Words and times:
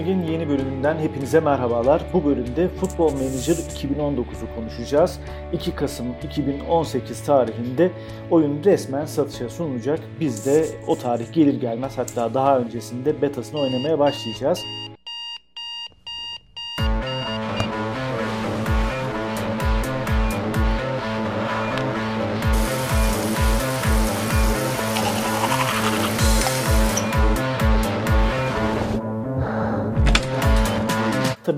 Lig'in 0.00 0.22
yeni 0.22 0.48
bölümünden 0.48 0.98
hepinize 0.98 1.40
merhabalar. 1.40 2.02
Bu 2.12 2.24
bölümde 2.24 2.68
Futbol 2.68 3.12
Manager 3.12 3.54
2019'u 3.54 4.54
konuşacağız. 4.56 5.20
2 5.52 5.74
Kasım 5.74 6.06
2018 6.22 7.24
tarihinde 7.24 7.90
oyun 8.30 8.64
resmen 8.64 9.04
satışa 9.04 9.48
sunulacak. 9.48 10.00
Biz 10.20 10.46
de 10.46 10.66
o 10.86 10.96
tarih 10.96 11.32
gelir 11.32 11.60
gelmez 11.60 11.98
hatta 11.98 12.34
daha 12.34 12.58
öncesinde 12.58 13.22
betasını 13.22 13.60
oynamaya 13.60 13.98
başlayacağız. 13.98 14.64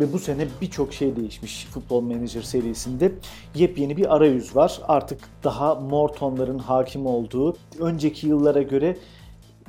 Tabii 0.02 0.12
bu 0.12 0.18
sene 0.18 0.46
birçok 0.60 0.92
şey 0.92 1.16
değişmiş 1.16 1.66
Futbol 1.66 2.00
Manager 2.00 2.42
serisinde. 2.42 3.12
Yepyeni 3.54 3.96
bir 3.96 4.16
arayüz 4.16 4.56
var. 4.56 4.80
Artık 4.88 5.20
daha 5.44 5.74
mor 5.74 6.08
tonların 6.08 6.58
hakim 6.58 7.06
olduğu, 7.06 7.56
önceki 7.80 8.26
yıllara 8.26 8.62
göre 8.62 8.96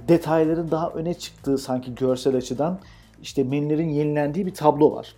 detayların 0.07 0.71
daha 0.71 0.89
öne 0.89 1.13
çıktığı 1.13 1.57
sanki 1.57 1.95
görsel 1.95 2.35
açıdan 2.35 2.79
işte 3.21 3.43
menülerin 3.43 3.89
yenilendiği 3.89 4.45
bir 4.45 4.53
tablo 4.53 4.95
var. 4.95 5.15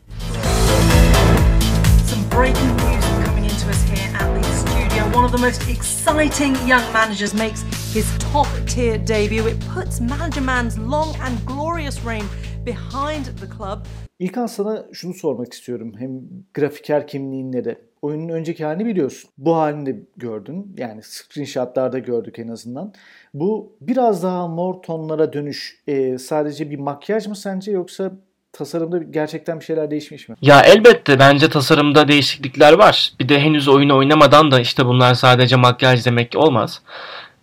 One 5.15 5.25
of 5.25 5.31
the 5.31 5.37
most 5.37 5.69
exciting 5.69 6.57
young 6.67 6.83
managers 6.93 7.33
makes 7.33 7.63
his 7.93 8.05
top 8.33 8.47
tier 8.67 9.07
debut. 9.07 9.47
It 9.47 9.57
puts 9.75 10.01
Manager 10.01 10.41
Man's 10.41 10.77
long 10.77 11.15
and 11.21 11.47
glorious 11.47 12.05
reign 12.05 12.25
behind 12.65 13.25
the 13.25 13.47
club. 13.57 13.79
İlkan 14.19 14.45
sana 14.45 14.85
şunu 14.93 15.13
sormak 15.13 15.53
istiyorum. 15.53 15.93
Hem 15.99 16.09
grafiker 16.53 17.07
kimliğinle 17.07 17.65
de. 17.65 17.81
Oyunun 18.01 18.29
önceki 18.29 18.65
halini 18.65 18.85
biliyorsun. 18.85 19.29
Bu 19.37 19.55
halini 19.55 19.85
de 19.85 19.99
gördün. 20.17 20.75
Yani 20.77 21.01
screenshotlarda 21.03 21.99
gördük 21.99 22.39
en 22.39 22.47
azından. 22.47 22.93
Bu 23.33 23.77
biraz 23.81 24.23
daha 24.23 24.47
mor 24.47 24.73
tonlara 24.73 25.33
dönüş 25.33 25.79
e, 25.87 26.17
sadece 26.17 26.71
bir 26.71 26.79
makyaj 26.79 27.27
mı 27.27 27.35
sence 27.35 27.71
yoksa 27.71 28.11
tasarımda 28.53 28.97
gerçekten 28.97 29.59
bir 29.59 29.65
şeyler 29.65 29.91
değişmiş 29.91 30.29
mi? 30.29 30.35
Ya 30.41 30.61
elbette 30.61 31.19
bence 31.19 31.49
tasarımda 31.49 32.07
değişiklikler 32.07 32.73
var. 32.73 33.13
Bir 33.19 33.29
de 33.29 33.39
henüz 33.39 33.67
oyunu 33.67 33.97
oynamadan 33.97 34.51
da 34.51 34.59
işte 34.59 34.85
bunlar 34.85 35.13
sadece 35.13 35.55
makyaj 35.55 36.05
demek 36.05 36.33
olmaz. 36.35 36.81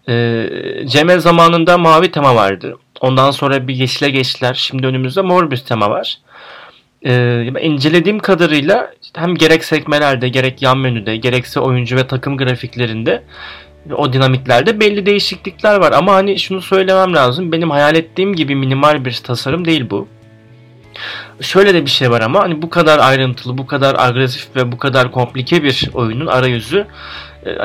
Ee, 0.09 0.47
Cemel 0.87 1.21
zamanında 1.21 1.79
mavi 1.79 2.11
tema 2.11 2.35
vardı. 2.35 2.79
Ondan 3.03 3.31
sonra 3.31 3.69
bir 3.69 3.75
yeşile 3.75 4.11
geçtiler. 4.11 4.55
Şimdi 4.55 4.87
önümüzde 4.87 5.23
mor 5.23 5.51
bir 5.51 5.57
tema 5.57 5.91
var 5.91 6.19
e, 7.07 7.45
incelediğim 7.63 8.19
kadarıyla 8.19 8.91
hem 9.17 9.35
gerek 9.35 9.65
sekmelerde 9.65 10.29
gerek 10.29 10.63
yan 10.63 10.79
menüde 10.79 11.17
gerekse 11.17 11.61
oyuncu 11.61 11.97
ve 11.97 12.07
takım 12.07 12.37
grafiklerinde 12.37 13.23
o 13.97 14.13
dinamiklerde 14.13 14.81
belli 14.81 15.07
değişiklikler 15.07 15.77
var 15.77 15.93
ama 15.93 16.15
hani 16.15 16.39
şunu 16.39 16.63
söylemem 16.63 17.15
lazım 17.15 17.53
benim 17.53 17.71
hayal 17.71 17.95
ettiğim 17.95 18.35
gibi 18.35 18.55
minimal 18.55 19.05
bir 19.05 19.21
tasarım 19.25 19.65
değil 19.65 19.91
bu. 19.91 20.09
Şöyle 21.41 21.75
de 21.75 21.85
bir 21.85 21.91
şey 21.91 22.11
var 22.11 22.21
ama 22.21 22.41
hani 22.41 22.63
bu 22.63 22.71
kadar 22.71 22.99
ayrıntılı, 22.99 23.59
bu 23.59 23.67
kadar 23.67 23.97
agresif 23.99 24.57
ve 24.57 24.73
bu 24.73 24.79
kadar 24.79 25.13
komplike 25.13 25.63
bir 25.63 25.89
oyunun 25.95 26.27
arayüzü 26.27 26.87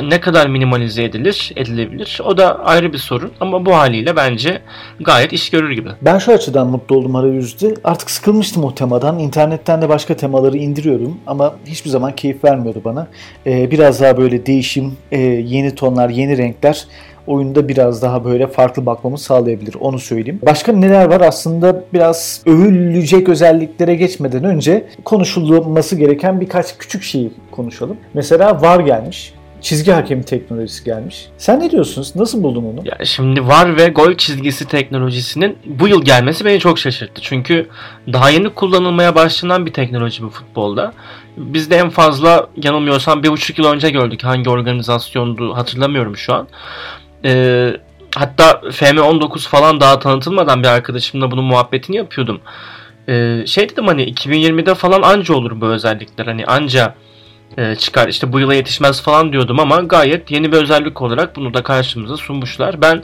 ne 0.04 0.20
kadar 0.22 0.48
minimalize 0.48 1.04
edilir, 1.04 1.54
edilebilir 1.56 2.22
o 2.26 2.38
da 2.38 2.66
ayrı 2.66 2.94
bir 2.94 2.98
sorun 2.98 3.32
ama 3.40 3.66
bu 3.66 3.76
haliyle 3.76 4.16
bence 4.16 4.62
gayet 5.00 5.34
iş 5.34 5.50
görür 5.50 5.72
gibi. 5.72 5.90
Ben 6.02 6.18
şu 6.18 6.32
açıdan 6.32 6.68
mutlu 6.68 6.96
oldum 6.96 7.16
arayüzde. 7.16 7.74
Artık 7.84 8.12
sıkılmıştım 8.12 8.64
o 8.64 8.76
temadan. 8.76 9.20
İnternetten 9.20 9.82
de 9.82 9.90
başka 9.90 10.16
temaları 10.16 10.58
indiriyordum 10.58 11.20
ama 11.28 11.56
hiçbir 11.66 11.90
zaman 11.90 12.16
keyif 12.16 12.44
vermiyordu 12.44 12.82
bana. 12.86 13.08
Ee, 13.48 13.72
biraz 13.72 14.02
daha 14.02 14.18
böyle 14.18 14.46
değişim, 14.46 14.98
e, 15.12 15.20
yeni 15.22 15.76
tonlar, 15.76 16.10
yeni 16.10 16.38
renkler 16.38 16.88
oyunda 17.28 17.68
biraz 17.68 18.02
daha 18.02 18.26
böyle 18.26 18.48
farklı 18.48 18.86
bakmamı 18.86 19.18
sağlayabilir. 19.18 19.76
Onu 19.80 20.00
söyleyeyim. 20.00 20.40
Başka 20.46 20.72
neler 20.72 21.06
var? 21.06 21.22
Aslında 21.22 21.84
biraz 21.94 22.42
övülecek 22.46 23.30
özelliklere 23.30 23.96
geçmeden 23.96 24.44
önce 24.44 24.88
konuşulması 25.06 25.96
gereken 25.96 26.42
birkaç 26.42 26.78
küçük 26.78 27.04
şeyi 27.04 27.32
konuşalım. 27.52 27.98
Mesela 28.14 28.62
VAR 28.62 28.80
gelmiş 28.80 29.34
çizgi 29.62 29.92
hakemi 29.92 30.24
teknolojisi 30.24 30.84
gelmiş. 30.84 31.28
Sen 31.38 31.60
ne 31.60 31.72
diyorsunuz? 31.72 32.16
Nasıl 32.16 32.44
buldun 32.44 32.64
onu? 32.64 32.82
Ya 32.86 33.06
şimdi 33.06 33.48
VAR 33.48 33.78
ve 33.78 33.88
gol 33.88 34.16
çizgisi 34.16 34.68
teknolojisinin 34.68 35.58
bu 35.66 35.88
yıl 35.88 36.06
gelmesi 36.06 36.46
beni 36.46 36.60
çok 36.60 36.80
şaşırttı. 36.80 37.22
Çünkü 37.22 37.70
daha 38.14 38.30
yeni 38.30 38.50
kullanılmaya 38.50 39.16
başlanan 39.16 39.66
bir 39.66 39.74
teknoloji 39.74 40.24
bu 40.24 40.30
futbolda. 40.30 40.94
Biz 41.38 41.70
de 41.70 41.76
en 41.76 41.90
fazla 41.90 42.50
yanılmıyorsam 42.64 43.24
bir 43.24 43.30
buçuk 43.30 43.60
yıl 43.60 43.66
önce 43.66 43.90
gördük. 43.90 44.24
Hangi 44.24 44.50
organizasyondu 44.50 45.56
hatırlamıyorum 45.56 46.18
şu 46.18 46.34
an. 46.34 46.48
Ee, 47.26 47.74
hatta 48.16 48.52
FM19 48.52 49.50
falan 49.50 49.80
daha 49.80 50.00
tanıtılmadan 50.00 50.64
bir 50.64 50.68
arkadaşımla 50.68 51.32
bunun 51.32 51.46
muhabbetini 51.46 51.96
yapıyordum. 51.96 52.42
Ee, 53.10 53.44
şey 53.46 53.70
dedim 53.70 53.88
hani 53.88 54.04
2020'de 54.12 54.76
falan 54.76 55.02
anca 55.02 55.34
olur 55.34 55.62
bu 55.62 55.66
özellikler. 55.66 56.26
Hani 56.26 56.46
anca 56.46 56.96
çıkar 57.80 58.08
işte 58.08 58.34
bu 58.34 58.40
yıla 58.40 58.54
yetişmez 58.54 59.02
falan 59.02 59.32
diyordum 59.32 59.60
ama 59.60 59.80
gayet 59.80 60.32
yeni 60.32 60.52
bir 60.52 60.58
özellik 60.58 61.02
olarak 61.02 61.36
bunu 61.36 61.54
da 61.54 61.64
karşımıza 61.64 62.18
sunmuşlar. 62.18 62.82
Ben 62.82 63.04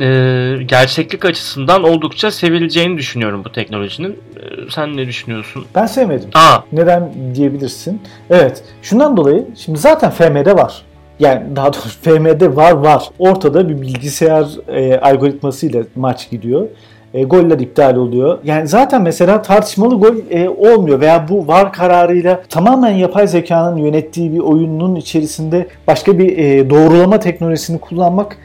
e, 0.00 0.62
gerçeklik 0.66 1.24
açısından 1.24 1.84
oldukça 1.84 2.30
sevileceğini 2.30 2.98
düşünüyorum 2.98 3.44
bu 3.44 3.52
teknolojinin. 3.52 4.10
E, 4.10 4.70
sen 4.70 4.96
ne 4.96 5.06
düşünüyorsun? 5.06 5.64
Ben 5.74 5.86
sevmedim. 5.86 6.30
Aa. 6.34 6.58
Neden 6.72 7.12
diyebilirsin? 7.34 8.02
Evet. 8.30 8.64
Şundan 8.82 9.16
dolayı 9.16 9.46
şimdi 9.56 9.78
zaten 9.78 10.10
FM'de 10.10 10.54
var. 10.54 10.82
Yani 11.20 11.56
daha 11.56 11.72
doğrusu 11.72 12.00
FM'de 12.02 12.56
var 12.56 12.72
var. 12.72 13.04
Ortada 13.18 13.68
bir 13.68 13.82
bilgisayar 13.82 14.46
e, 14.68 15.00
algoritmasıyla 15.00 15.82
maç 15.94 16.30
gidiyor 16.30 16.68
e, 17.14 17.22
goller 17.22 17.58
iptal 17.58 17.96
oluyor. 17.96 18.38
Yani 18.44 18.68
zaten 18.68 19.02
mesela 19.02 19.42
tartışmalı 19.42 19.94
gol 19.94 20.14
e, 20.30 20.48
olmuyor 20.48 21.00
veya 21.00 21.28
bu 21.28 21.48
VAR 21.48 21.72
kararıyla 21.72 22.42
tamamen 22.48 22.90
yapay 22.90 23.26
zekanın 23.26 23.76
yönettiği 23.76 24.32
bir 24.32 24.38
oyunun 24.38 24.96
içerisinde 24.96 25.66
başka 25.86 26.18
bir 26.18 26.38
e, 26.38 26.70
doğrulama 26.70 27.18
teknolojisini 27.18 27.78
kullanmak 27.80 28.36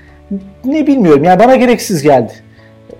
ne 0.65 0.87
bilmiyorum. 0.87 1.23
Yani 1.23 1.39
bana 1.39 1.55
gereksiz 1.55 2.01
geldi. 2.01 2.33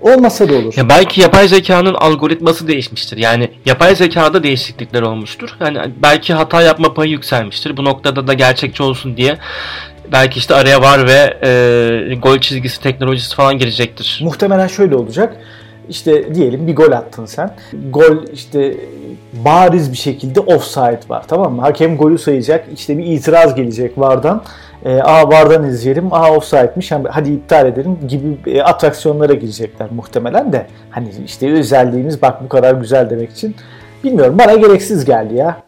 Olmasa 0.02 0.50
da 0.50 0.54
olur. 0.54 0.74
Ya 0.78 0.90
belki 0.90 1.22
yapay 1.22 1.48
zekanın 1.48 1.94
algoritması 1.94 2.68
değişmiştir. 2.68 3.18
Yani 3.18 3.50
yapay 3.66 3.96
zekada 3.96 4.44
değişiklikler 4.44 5.02
olmuştur. 5.02 5.50
Yani 5.60 5.78
belki 6.04 6.34
hata 6.34 6.62
yapma 6.62 6.94
payı 6.94 7.12
yükselmiştir. 7.12 7.78
Bu 7.78 7.86
noktada 7.86 8.28
da 8.28 8.34
gerçekçi 8.34 8.84
olsun 8.84 9.18
diye 9.18 9.38
belki 10.12 10.40
işte 10.40 10.56
araya 10.56 10.82
var 10.82 11.08
ve 11.08 11.38
e, 12.12 12.16
gol 12.16 12.38
çizgisi 12.40 12.82
teknolojisi 12.82 13.36
falan 13.36 13.58
girecektir. 13.58 14.20
Muhtemelen 14.24 14.68
şöyle 14.68 14.96
olacak. 14.96 15.36
İşte 15.90 16.36
diyelim 16.36 16.68
bir 16.68 16.76
gol 16.76 16.92
attın 16.92 17.26
sen. 17.26 17.56
Gol 17.90 18.24
işte 18.34 18.76
bariz 19.34 19.92
bir 19.92 19.98
şekilde 19.98 20.40
offside 20.40 21.00
var 21.10 21.24
tamam 21.28 21.54
mı? 21.54 21.62
Hakem 21.62 21.98
golü 21.98 22.18
sayacak. 22.18 22.66
İşte 22.74 22.98
bir 22.98 23.06
itiraz 23.06 23.56
gelecek 23.56 23.98
vardan. 23.98 24.44
E, 24.86 25.02
Aa 25.02 25.30
vardan 25.30 25.64
izleyelim. 25.64 26.14
Aa 26.14 26.32
offside'miş. 26.32 26.92
Hadi 27.10 27.32
iptal 27.32 27.68
edelim 27.68 27.98
gibi 28.08 28.58
e, 28.58 28.62
atraksiyonlara 28.62 29.34
girecekler 29.34 29.88
muhtemelen 29.92 30.54
de. 30.54 30.68
Hani 30.90 31.10
işte 31.26 31.52
özelliğimiz 31.54 32.22
bak 32.22 32.44
bu 32.44 32.50
kadar 32.50 32.74
güzel 32.74 33.10
demek 33.10 33.32
için. 33.32 33.56
Bilmiyorum 34.04 34.38
bana 34.40 34.54
gereksiz 34.56 35.06
geldi 35.06 35.36
ya. 35.36 35.62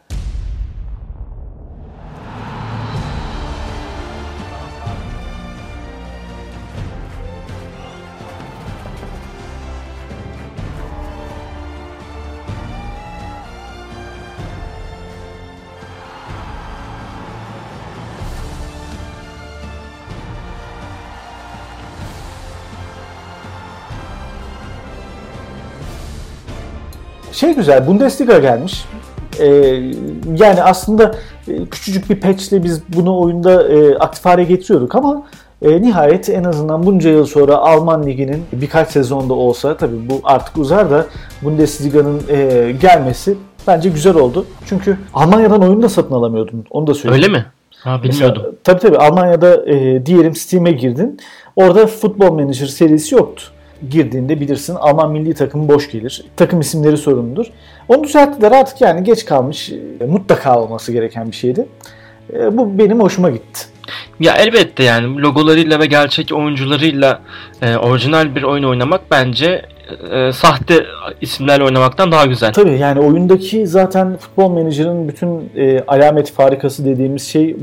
Şey 27.39 27.55
güzel, 27.55 27.87
Bundesliga 27.87 28.39
gelmiş. 28.39 28.85
Ee, 29.39 29.45
yani 30.37 30.63
aslında 30.63 31.15
e, 31.47 31.65
küçücük 31.65 32.09
bir 32.09 32.15
patchle 32.15 32.63
biz 32.63 32.81
bunu 32.89 33.19
oyunda 33.19 33.67
e, 33.67 33.95
aktif 33.95 34.25
hale 34.25 34.43
getiriyorduk 34.43 34.95
ama 34.95 35.27
e, 35.61 35.81
nihayet 35.81 36.29
en 36.29 36.43
azından 36.43 36.85
bunca 36.85 37.09
yıl 37.09 37.25
sonra 37.25 37.55
Alman 37.55 38.05
Ligi'nin 38.05 38.43
birkaç 38.51 38.91
sezonda 38.91 39.33
olsa 39.33 39.77
tabii 39.77 40.09
bu 40.09 40.21
artık 40.23 40.57
uzar 40.57 40.91
da 40.91 41.05
Bundesliga'nın 41.41 42.21
e, 42.29 42.71
gelmesi 42.81 43.37
bence 43.67 43.89
güzel 43.89 44.15
oldu. 44.15 44.45
Çünkü 44.65 44.97
Almanya'dan 45.13 45.61
oyunu 45.61 45.81
da 45.81 45.89
satın 45.89 46.15
alamıyordun. 46.15 46.65
Onu 46.69 46.87
da 46.87 46.93
söyleyeyim. 46.93 47.23
Öyle 47.23 47.37
mi? 47.37 47.45
Ha 47.79 48.03
bilmiyordum. 48.03 48.41
Mesela, 48.41 48.55
tabii 48.63 48.79
tabii 48.79 48.97
Almanya'da 48.97 49.65
e, 49.65 50.05
diyelim 50.05 50.35
Steam'e 50.35 50.71
girdin. 50.71 51.19
Orada 51.55 51.87
Football 51.87 52.31
Manager 52.31 52.67
serisi 52.67 53.15
yoktu. 53.15 53.43
Girdiğinde 53.89 54.39
bilirsin 54.39 54.75
Alman 54.75 55.11
milli 55.11 55.33
takımı 55.33 55.69
boş 55.69 55.91
gelir. 55.91 56.23
Takım 56.35 56.59
isimleri 56.59 56.97
sorunludur. 56.97 57.45
Onu 57.87 58.03
düzelttiler 58.03 58.51
artık 58.51 58.81
yani 58.81 59.03
geç 59.03 59.25
kalmış 59.25 59.71
e, 60.01 60.05
mutlaka 60.05 60.59
olması 60.61 60.91
gereken 60.91 61.31
bir 61.31 61.35
şeydi. 61.35 61.65
E, 62.33 62.57
bu 62.57 62.77
benim 62.77 62.99
hoşuma 62.99 63.29
gitti. 63.29 63.65
Ya 64.19 64.35
elbette 64.35 64.83
yani 64.83 65.21
logolarıyla 65.21 65.79
ve 65.79 65.85
gerçek 65.85 66.33
oyuncularıyla 66.33 67.21
e, 67.61 67.75
orijinal 67.75 68.35
bir 68.35 68.43
oyun 68.43 68.63
oynamak 68.63 69.01
bence 69.11 69.65
e, 70.11 70.31
sahte 70.31 70.85
isimlerle 71.21 71.63
oynamaktan 71.63 72.11
daha 72.11 72.25
güzel. 72.25 72.53
Tabii 72.53 72.77
yani 72.77 72.99
oyundaki 72.99 73.67
zaten 73.67 74.17
futbol 74.17 74.51
menajerin 74.51 75.07
bütün 75.07 75.49
e, 75.55 75.83
alameti 75.87 76.33
farikası 76.33 76.85
dediğimiz 76.85 77.27
şey 77.27 77.55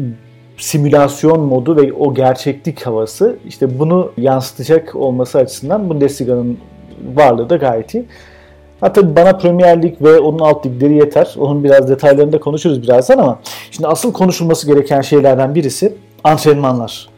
simülasyon 0.57 1.41
modu 1.41 1.77
ve 1.77 1.93
o 1.93 2.15
gerçeklik 2.15 2.87
havası. 2.87 3.37
İşte 3.47 3.79
bunu 3.79 4.13
yansıtacak 4.17 4.97
olması 4.97 5.39
açısından 5.39 5.91
Bundesliga'nın 5.91 6.59
varlığı 7.15 7.51
da 7.51 7.57
gayet 7.57 7.95
iyi. 7.95 8.05
Hatta 8.81 9.17
bana 9.17 9.37
Premier 9.37 9.83
Lig 9.83 10.03
ve 10.03 10.19
onun 10.19 10.39
alt 10.39 10.67
ligleri 10.67 10.95
yeter. 10.95 11.35
Onun 11.39 11.65
biraz 11.65 11.89
detaylarında 11.89 12.41
konuşuruz 12.41 12.83
birazdan 12.83 13.19
ama 13.19 13.39
şimdi 13.71 13.89
asıl 13.89 14.13
konuşulması 14.13 14.67
gereken 14.67 15.01
şeylerden 15.01 15.55
birisi 15.55 15.95
antrenmanlar. 16.25 17.09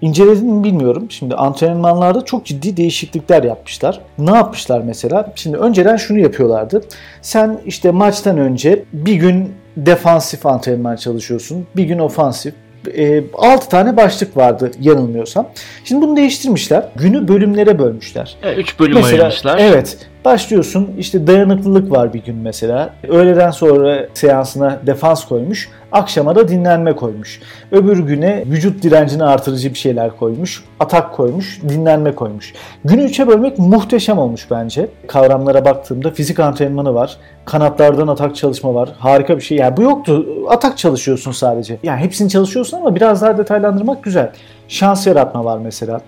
İnceledim 0.00 0.46
mi 0.46 0.64
bilmiyorum. 0.64 1.06
Şimdi 1.10 1.34
antrenmanlarda 1.34 2.24
çok 2.24 2.46
ciddi 2.46 2.76
değişiklikler 2.76 3.42
yapmışlar. 3.42 4.00
Ne 4.18 4.30
yapmışlar 4.30 4.80
mesela? 4.80 5.32
Şimdi 5.36 5.56
önceden 5.56 5.96
şunu 5.96 6.18
yapıyorlardı. 6.18 6.82
Sen 7.22 7.60
işte 7.66 7.90
maçtan 7.90 8.38
önce 8.38 8.84
bir 8.92 9.14
gün 9.14 9.52
defansif 9.76 10.46
antrenman 10.46 10.96
çalışıyorsun. 10.96 11.66
Bir 11.76 11.84
gün 11.84 11.98
ofansif. 11.98 12.54
E, 12.96 13.24
6 13.34 13.68
tane 13.68 13.96
başlık 13.96 14.36
vardı 14.36 14.70
yanılmıyorsam. 14.80 15.48
Şimdi 15.84 16.06
bunu 16.06 16.16
değiştirmişler. 16.16 16.88
Günü 16.96 17.28
bölümlere 17.28 17.78
bölmüşler. 17.78 18.36
3 18.56 18.78
bölüm 18.80 18.94
Mesela, 18.94 19.22
ayırmışlar. 19.22 19.58
Evet. 19.58 19.98
Başlıyorsun 20.24 20.90
işte 20.98 21.26
dayanıklılık 21.26 21.90
var 21.90 22.14
bir 22.14 22.24
gün 22.24 22.36
mesela. 22.36 22.94
Öğleden 23.08 23.50
sonra 23.50 24.06
seansına 24.14 24.78
defans 24.86 25.24
koymuş. 25.24 25.68
Akşama 25.92 26.34
da 26.34 26.48
dinlenme 26.48 26.96
koymuş. 26.96 27.40
Öbür 27.72 27.98
güne 27.98 28.44
vücut 28.46 28.82
direncini 28.82 29.24
artırıcı 29.24 29.70
bir 29.70 29.78
şeyler 29.78 30.16
koymuş. 30.16 30.64
Atak 30.80 31.14
koymuş, 31.14 31.60
dinlenme 31.68 32.14
koymuş. 32.14 32.52
Günü 32.84 33.02
üçe 33.02 33.28
bölmek 33.28 33.58
muhteşem 33.58 34.18
olmuş 34.18 34.50
bence. 34.50 34.88
Kavramlara 35.06 35.64
baktığımda 35.64 36.10
fizik 36.10 36.40
antrenmanı 36.40 36.94
var. 36.94 37.16
Kanatlardan 37.44 38.08
atak 38.08 38.36
çalışma 38.36 38.74
var. 38.74 38.88
Harika 38.98 39.36
bir 39.36 39.42
şey. 39.42 39.58
Yani 39.58 39.76
bu 39.76 39.82
yoktu. 39.82 40.26
Atak 40.48 40.78
çalışıyorsun 40.78 41.32
sadece. 41.32 41.78
Yani 41.82 42.00
hepsini 42.00 42.28
çalışıyorsun 42.30 42.76
ama 42.76 42.94
biraz 42.94 43.22
daha 43.22 43.38
detaylandırmak 43.38 44.04
güzel. 44.04 44.32
Şans 44.68 45.06
yaratma 45.06 45.44
var 45.44 45.58
mesela 45.58 46.00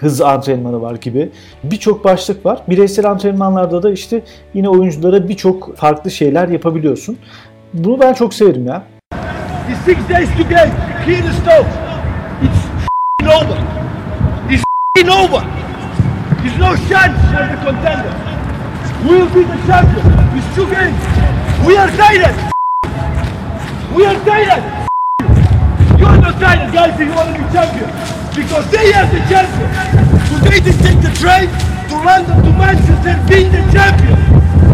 hız 0.00 0.20
antrenmanı 0.20 0.82
var 0.82 0.94
gibi 0.94 1.30
birçok 1.64 2.04
başlık 2.04 2.46
var. 2.46 2.62
Bireysel 2.68 3.10
antrenmanlarda 3.10 3.82
da 3.82 3.90
işte 3.90 4.22
yine 4.54 4.68
oyunculara 4.68 5.28
birçok 5.28 5.76
farklı 5.76 6.10
şeyler 6.10 6.48
yapabiliyorsun. 6.48 7.18
Bunu 7.74 8.00
ben 8.00 8.12
çok 8.12 8.34
severim 8.34 8.66
ya. 8.66 8.82
The 9.68 9.74
six 9.94 10.08
days 10.08 10.28
to 10.38 10.42
game, 10.42 10.72
here 11.06 11.22
the 11.22 11.32
stove. 11.32 11.66
It's 12.42 13.28
over. 13.28 13.58
It's 14.50 14.64
over. 15.08 15.44
There's 16.42 16.58
no 16.58 16.76
chance 16.88 17.16
for 17.32 17.44
the 17.50 17.64
contender. 17.64 18.12
We 19.02 19.18
be 19.18 19.46
the 19.46 19.66
champion. 19.66 20.04
It's 20.36 20.56
two 20.56 20.66
games. 20.66 20.96
We 21.66 21.78
are 21.78 21.90
tired. 21.96 22.34
We 23.96 24.06
are 24.06 24.24
tired. 24.24 24.62
You 25.98 26.06
are 26.06 26.20
not 26.20 26.40
tired, 26.40 26.72
guys, 26.72 27.00
you 27.00 27.14
want 27.14 27.36
to 27.36 27.42
be 27.42 27.52
champion. 27.52 28.29
Because 28.40 28.66
they 28.70 28.88
are 28.98 29.06
the 29.14 29.20
champion. 29.30 29.68
Today 30.30 30.58
they 30.66 30.74
take 30.84 31.00
the 31.06 31.12
train 31.20 31.46
to 31.88 31.94
London, 32.08 32.36
to 32.44 32.50
Manchester, 32.62 33.14
being 33.28 33.52
the 33.52 33.62
champion. 33.74 34.16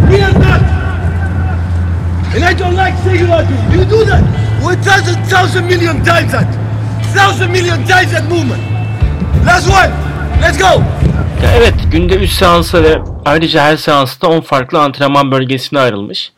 We 0.09 0.17
are 0.27 0.37
not. 0.47 0.63
And 2.35 2.45
I 2.45 2.55
don't 2.61 2.77
like 2.77 2.95
saying 3.05 3.27
that. 3.27 3.47
You 3.73 3.85
do 3.85 4.05
that. 4.11 4.23
We 4.65 4.77
thousand, 4.87 5.19
thousand 5.33 5.65
million 5.67 5.97
times 6.05 6.31
that. 6.33 6.49
Thousand 7.17 7.51
million 7.51 7.85
times 7.87 8.13
that 8.13 8.25
movement. 8.29 8.63
Last 9.45 9.67
one. 9.69 9.91
Let's 10.41 10.59
go. 10.59 10.83
Evet 11.57 11.75
günde 11.93 12.15
3 12.15 12.31
seansa 12.31 12.83
ve 12.83 12.99
ayrıca 13.25 13.63
her 13.63 13.77
seansta 13.77 14.29
10 14.29 14.41
farklı 14.41 14.81
antrenman 14.81 15.31
bölgesine 15.31 15.81
ayrılmış. 15.81 16.33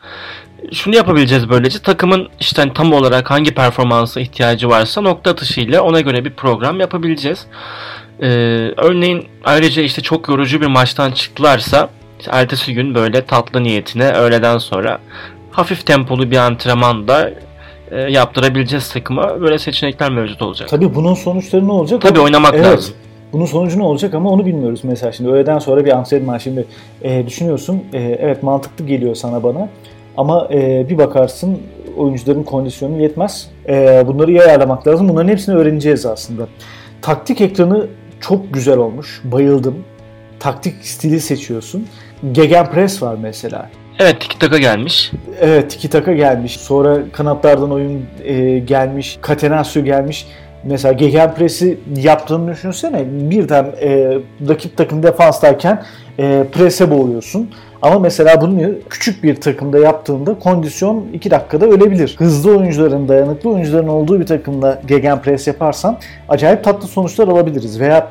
Şunu 0.73 0.97
yapabileceğiz 0.97 1.49
böylece 1.49 1.79
takımın 1.79 2.29
işte 2.41 2.63
hani 2.63 2.73
tam 2.73 2.93
olarak 2.93 3.31
hangi 3.31 3.55
performansa 3.55 4.21
ihtiyacı 4.21 4.69
varsa 4.69 5.01
nokta 5.01 5.31
atışıyla 5.31 5.83
ona 5.83 6.01
göre 6.01 6.25
bir 6.25 6.31
program 6.31 6.81
yapabileceğiz. 6.81 7.47
Ee, 8.21 8.27
örneğin 8.77 9.27
ayrıca 9.45 9.83
işte 9.83 10.03
çok 10.03 10.29
yorucu 10.29 10.61
bir 10.61 10.67
maçtan 10.67 11.13
çıktılarsa 11.13 11.89
işte 12.19 12.31
ertesi 12.35 12.75
gün 12.75 12.95
böyle 12.95 13.25
tatlı 13.25 13.63
niyetine 13.63 14.13
öğleden 14.13 14.59
sonra 14.59 14.99
hafif 15.51 15.87
tempolu 15.87 16.31
bir 16.31 16.37
antrenman 16.37 17.09
da 17.09 17.31
e, 17.91 18.01
yaptırabileceğiz 18.01 18.93
takıma. 18.93 19.41
Böyle 19.41 19.59
seçenekler 19.59 20.11
mevcut 20.11 20.43
olacak. 20.43 20.69
Tabii 20.69 20.95
bunun 20.95 21.15
sonuçları 21.15 21.69
ne 21.69 21.73
olacak? 21.73 22.03
Tabii 22.03 22.21
oynamak 22.21 22.55
evet. 22.55 22.67
lazım. 22.67 22.95
Bunun 23.33 23.47
sonucu 23.47 23.79
ne 23.79 23.83
olacak 23.83 24.15
ama 24.15 24.31
onu 24.31 24.47
bilmiyoruz 24.47 24.81
mesela 24.83 25.13
şimdi 25.13 25.31
öğleden 25.31 25.59
sonra 25.59 25.85
bir 25.85 25.93
antrenman 25.93 26.39
şimdi 26.39 26.67
e, 27.03 27.27
düşünüyorsun 27.27 27.83
e, 27.93 27.99
evet 27.99 28.43
mantıklı 28.43 28.87
geliyor 28.87 29.15
sana 29.15 29.43
bana 29.43 29.69
ama 30.19 30.49
e, 30.53 30.89
bir 30.89 30.99
bakarsın 30.99 31.59
oyuncuların 31.97 32.43
kondisyonu 32.43 33.03
yetmez. 33.03 33.51
E, 33.69 34.05
bunları 34.07 34.31
iyi 34.31 34.43
ayarlamak 34.43 34.87
lazım. 34.87 35.09
Bunların 35.09 35.29
hepsini 35.29 35.55
öğreneceğiz 35.55 36.07
aslında. 36.07 36.49
Taktik 37.03 37.41
ekranı 37.41 37.87
çok 38.21 38.55
güzel 38.55 38.79
olmuş. 38.79 39.21
Bayıldım. 39.25 39.85
Taktik 40.41 40.75
stili 40.87 41.21
seçiyorsun. 41.21 41.87
Gegenpress 42.33 43.03
var 43.03 43.17
mesela. 43.23 43.71
Evet 43.99 44.21
tiki 44.21 44.39
taka 44.39 44.59
gelmiş. 44.59 45.13
Evet 45.41 45.71
tiki 45.71 45.91
taka 45.91 46.13
gelmiş. 46.13 46.57
Sonra 46.57 46.99
kanatlardan 47.13 47.73
oyun 47.73 48.07
e, 48.25 48.59
gelmiş. 48.59 49.19
Catenaccio 49.29 49.85
gelmiş. 49.85 50.27
Mesela 50.65 50.93
Gegenpress'i 50.93 51.79
yaptığını 51.97 52.53
düşünsene. 52.53 53.05
Birden 53.31 53.65
e, 53.81 54.19
rakip 54.49 54.77
takım 54.77 55.03
defanstayken 55.03 55.83
e, 56.19 56.45
prese 56.53 56.91
boğuyorsun. 56.91 57.51
Ama 57.83 57.99
mesela 57.99 58.41
bunu 58.41 58.75
küçük 58.91 59.23
bir 59.23 59.37
takımda 59.37 59.79
yaptığında 59.79 60.39
kondisyon 60.39 61.07
2 61.13 61.31
dakikada 61.31 61.67
ölebilir. 61.67 62.17
Hızlı 62.19 62.59
oyuncuların, 62.59 63.09
dayanıklı 63.09 63.51
oyuncuların 63.51 63.89
olduğu 63.89 64.21
bir 64.21 64.27
takımda 64.27 64.81
gegenpress 64.87 65.47
yaparsan 65.47 65.99
acayip 66.29 66.65
tatlı 66.65 66.89
sonuçlar 66.89 67.29
alabiliriz. 67.29 67.81
Veya 67.81 68.09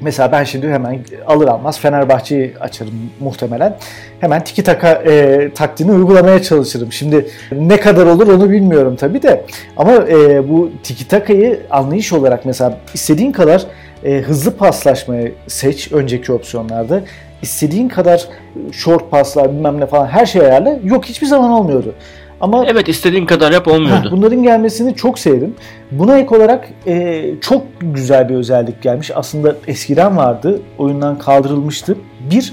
Mesela 0.00 0.32
ben 0.32 0.44
şimdi 0.44 0.68
hemen 0.68 0.98
alır 1.26 1.48
almaz 1.48 1.80
Fenerbahçe'yi 1.80 2.54
açarım 2.60 2.94
muhtemelen. 3.20 3.76
Hemen 4.20 4.44
tiki 4.44 4.62
taka 4.62 4.88
e, 4.92 5.50
taktiğini 5.54 5.92
uygulamaya 5.92 6.42
çalışırım. 6.42 6.92
Şimdi 6.92 7.26
ne 7.52 7.80
kadar 7.80 8.06
olur 8.06 8.28
onu 8.28 8.50
bilmiyorum 8.50 8.96
tabii 8.96 9.22
de. 9.22 9.44
Ama 9.76 9.92
e, 9.92 10.48
bu 10.48 10.70
tiki 10.82 11.08
takayı 11.08 11.60
anlayış 11.70 12.12
olarak 12.12 12.44
mesela 12.44 12.78
istediğin 12.94 13.32
kadar 13.32 13.66
e, 14.04 14.18
hızlı 14.18 14.56
paslaşmayı 14.56 15.34
seç 15.46 15.92
önceki 15.92 16.32
opsiyonlarda. 16.32 17.02
İstediğin 17.42 17.88
kadar 17.88 18.28
short 18.72 19.10
paslar 19.10 19.52
bilmem 19.52 19.80
ne 19.80 19.86
falan 19.86 20.06
her 20.06 20.26
şey 20.26 20.42
ayarla. 20.42 20.78
Yok 20.84 21.04
hiçbir 21.04 21.26
zaman 21.26 21.50
olmuyordu. 21.50 21.94
Ama 22.40 22.64
Evet 22.66 22.88
istediğin 22.88 23.26
kadar 23.26 23.52
yap 23.52 23.68
olmuyordu. 23.68 24.06
Heh, 24.06 24.12
bunların 24.12 24.42
gelmesini 24.42 24.94
çok 24.94 25.18
sevdim. 25.18 25.54
Buna 25.90 26.18
ek 26.18 26.36
olarak 26.36 26.68
e, 26.86 27.24
çok 27.40 27.62
güzel 27.80 28.28
bir 28.28 28.34
özellik 28.34 28.82
gelmiş. 28.82 29.10
Aslında 29.14 29.56
eskiden 29.66 30.16
vardı. 30.16 30.60
Oyundan 30.78 31.18
kaldırılmıştı. 31.18 31.96
Bir 32.30 32.52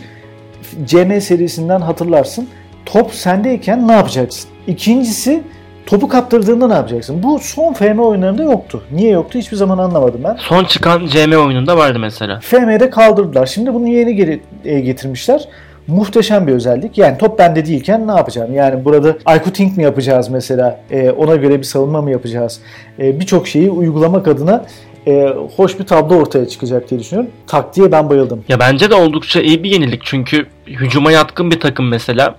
CM 0.86 1.22
serisinden 1.22 1.82
hatırlarsın. 1.82 2.48
Top 2.86 3.13
sendeyken 3.13 3.88
ne 3.88 3.91
yapacaksın? 3.91 4.50
İkincisi 4.67 5.44
topu 5.86 6.08
kaptırdığında 6.08 6.67
ne 6.67 6.74
yapacaksın? 6.74 7.24
Bu 7.24 7.39
son 7.39 7.74
FM 7.74 8.00
oyunlarında 8.00 8.44
yoktu. 8.44 8.84
Niye 8.91 9.12
yoktu 9.12 9.39
hiçbir 9.39 9.58
zaman 9.58 9.77
anlamadım 9.77 10.22
ben. 10.24 10.36
Son 10.39 10.63
çıkan 10.63 11.06
CM 11.08 11.32
oyununda 11.32 11.77
vardı 11.77 12.00
mesela. 12.00 12.39
FM'de 12.39 12.89
kaldırdılar. 12.89 13.46
Şimdi 13.46 13.74
bunu 13.74 13.88
yeni 13.88 14.15
geri 14.15 14.41
e, 14.65 14.79
getirmişler. 14.79 15.48
Muhteşem 15.88 16.48
bir 16.48 16.51
özellik. 16.53 16.98
Yani 16.98 17.17
top 17.17 17.39
bende 17.39 17.65
değilken 17.65 18.08
ne 18.08 18.12
yapacağım? 18.12 18.53
Yani 18.53 18.86
burada 18.86 19.17
Think 19.53 19.77
mi 19.77 19.84
yapacağız 19.84 20.29
mesela? 20.29 20.79
E, 20.91 21.12
ona 21.12 21.36
göre 21.36 21.58
bir 21.58 21.63
savunma 21.63 22.01
mı 22.01 22.12
yapacağız? 22.12 22.60
E, 23.00 23.20
Birçok 23.20 23.48
şeyi 23.48 23.70
uygulamak 23.70 24.27
adına 24.27 24.65
e, 25.08 25.34
hoş 25.56 25.79
bir 25.79 25.86
tablo 25.86 26.15
ortaya 26.15 26.48
çıkacak 26.48 26.89
diye 26.89 27.00
düşünüyorum. 27.00 27.32
Taktiğe 27.48 27.91
ben 27.91 28.10
bayıldım. 28.10 28.44
Ya 28.50 28.60
bence 28.60 28.89
de 28.89 28.96
oldukça 28.96 29.41
iyi 29.41 29.63
bir 29.63 29.70
yenilik 29.70 30.01
çünkü 30.03 30.46
hücuma 30.67 31.12
yatkın 31.12 31.51
bir 31.51 31.60
takım 31.60 31.88
mesela 31.88 32.36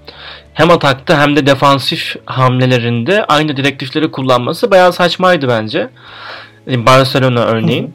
hem 0.55 0.71
atakta 0.71 1.21
hem 1.23 1.37
de 1.37 1.47
defansif 1.47 2.17
hamlelerinde 2.27 3.25
aynı 3.25 3.57
direktifleri 3.57 4.11
kullanması 4.11 4.71
bayağı 4.71 4.93
saçmaydı 4.93 5.49
bence. 5.49 5.89
Barcelona 6.67 7.45
örneğin. 7.45 7.95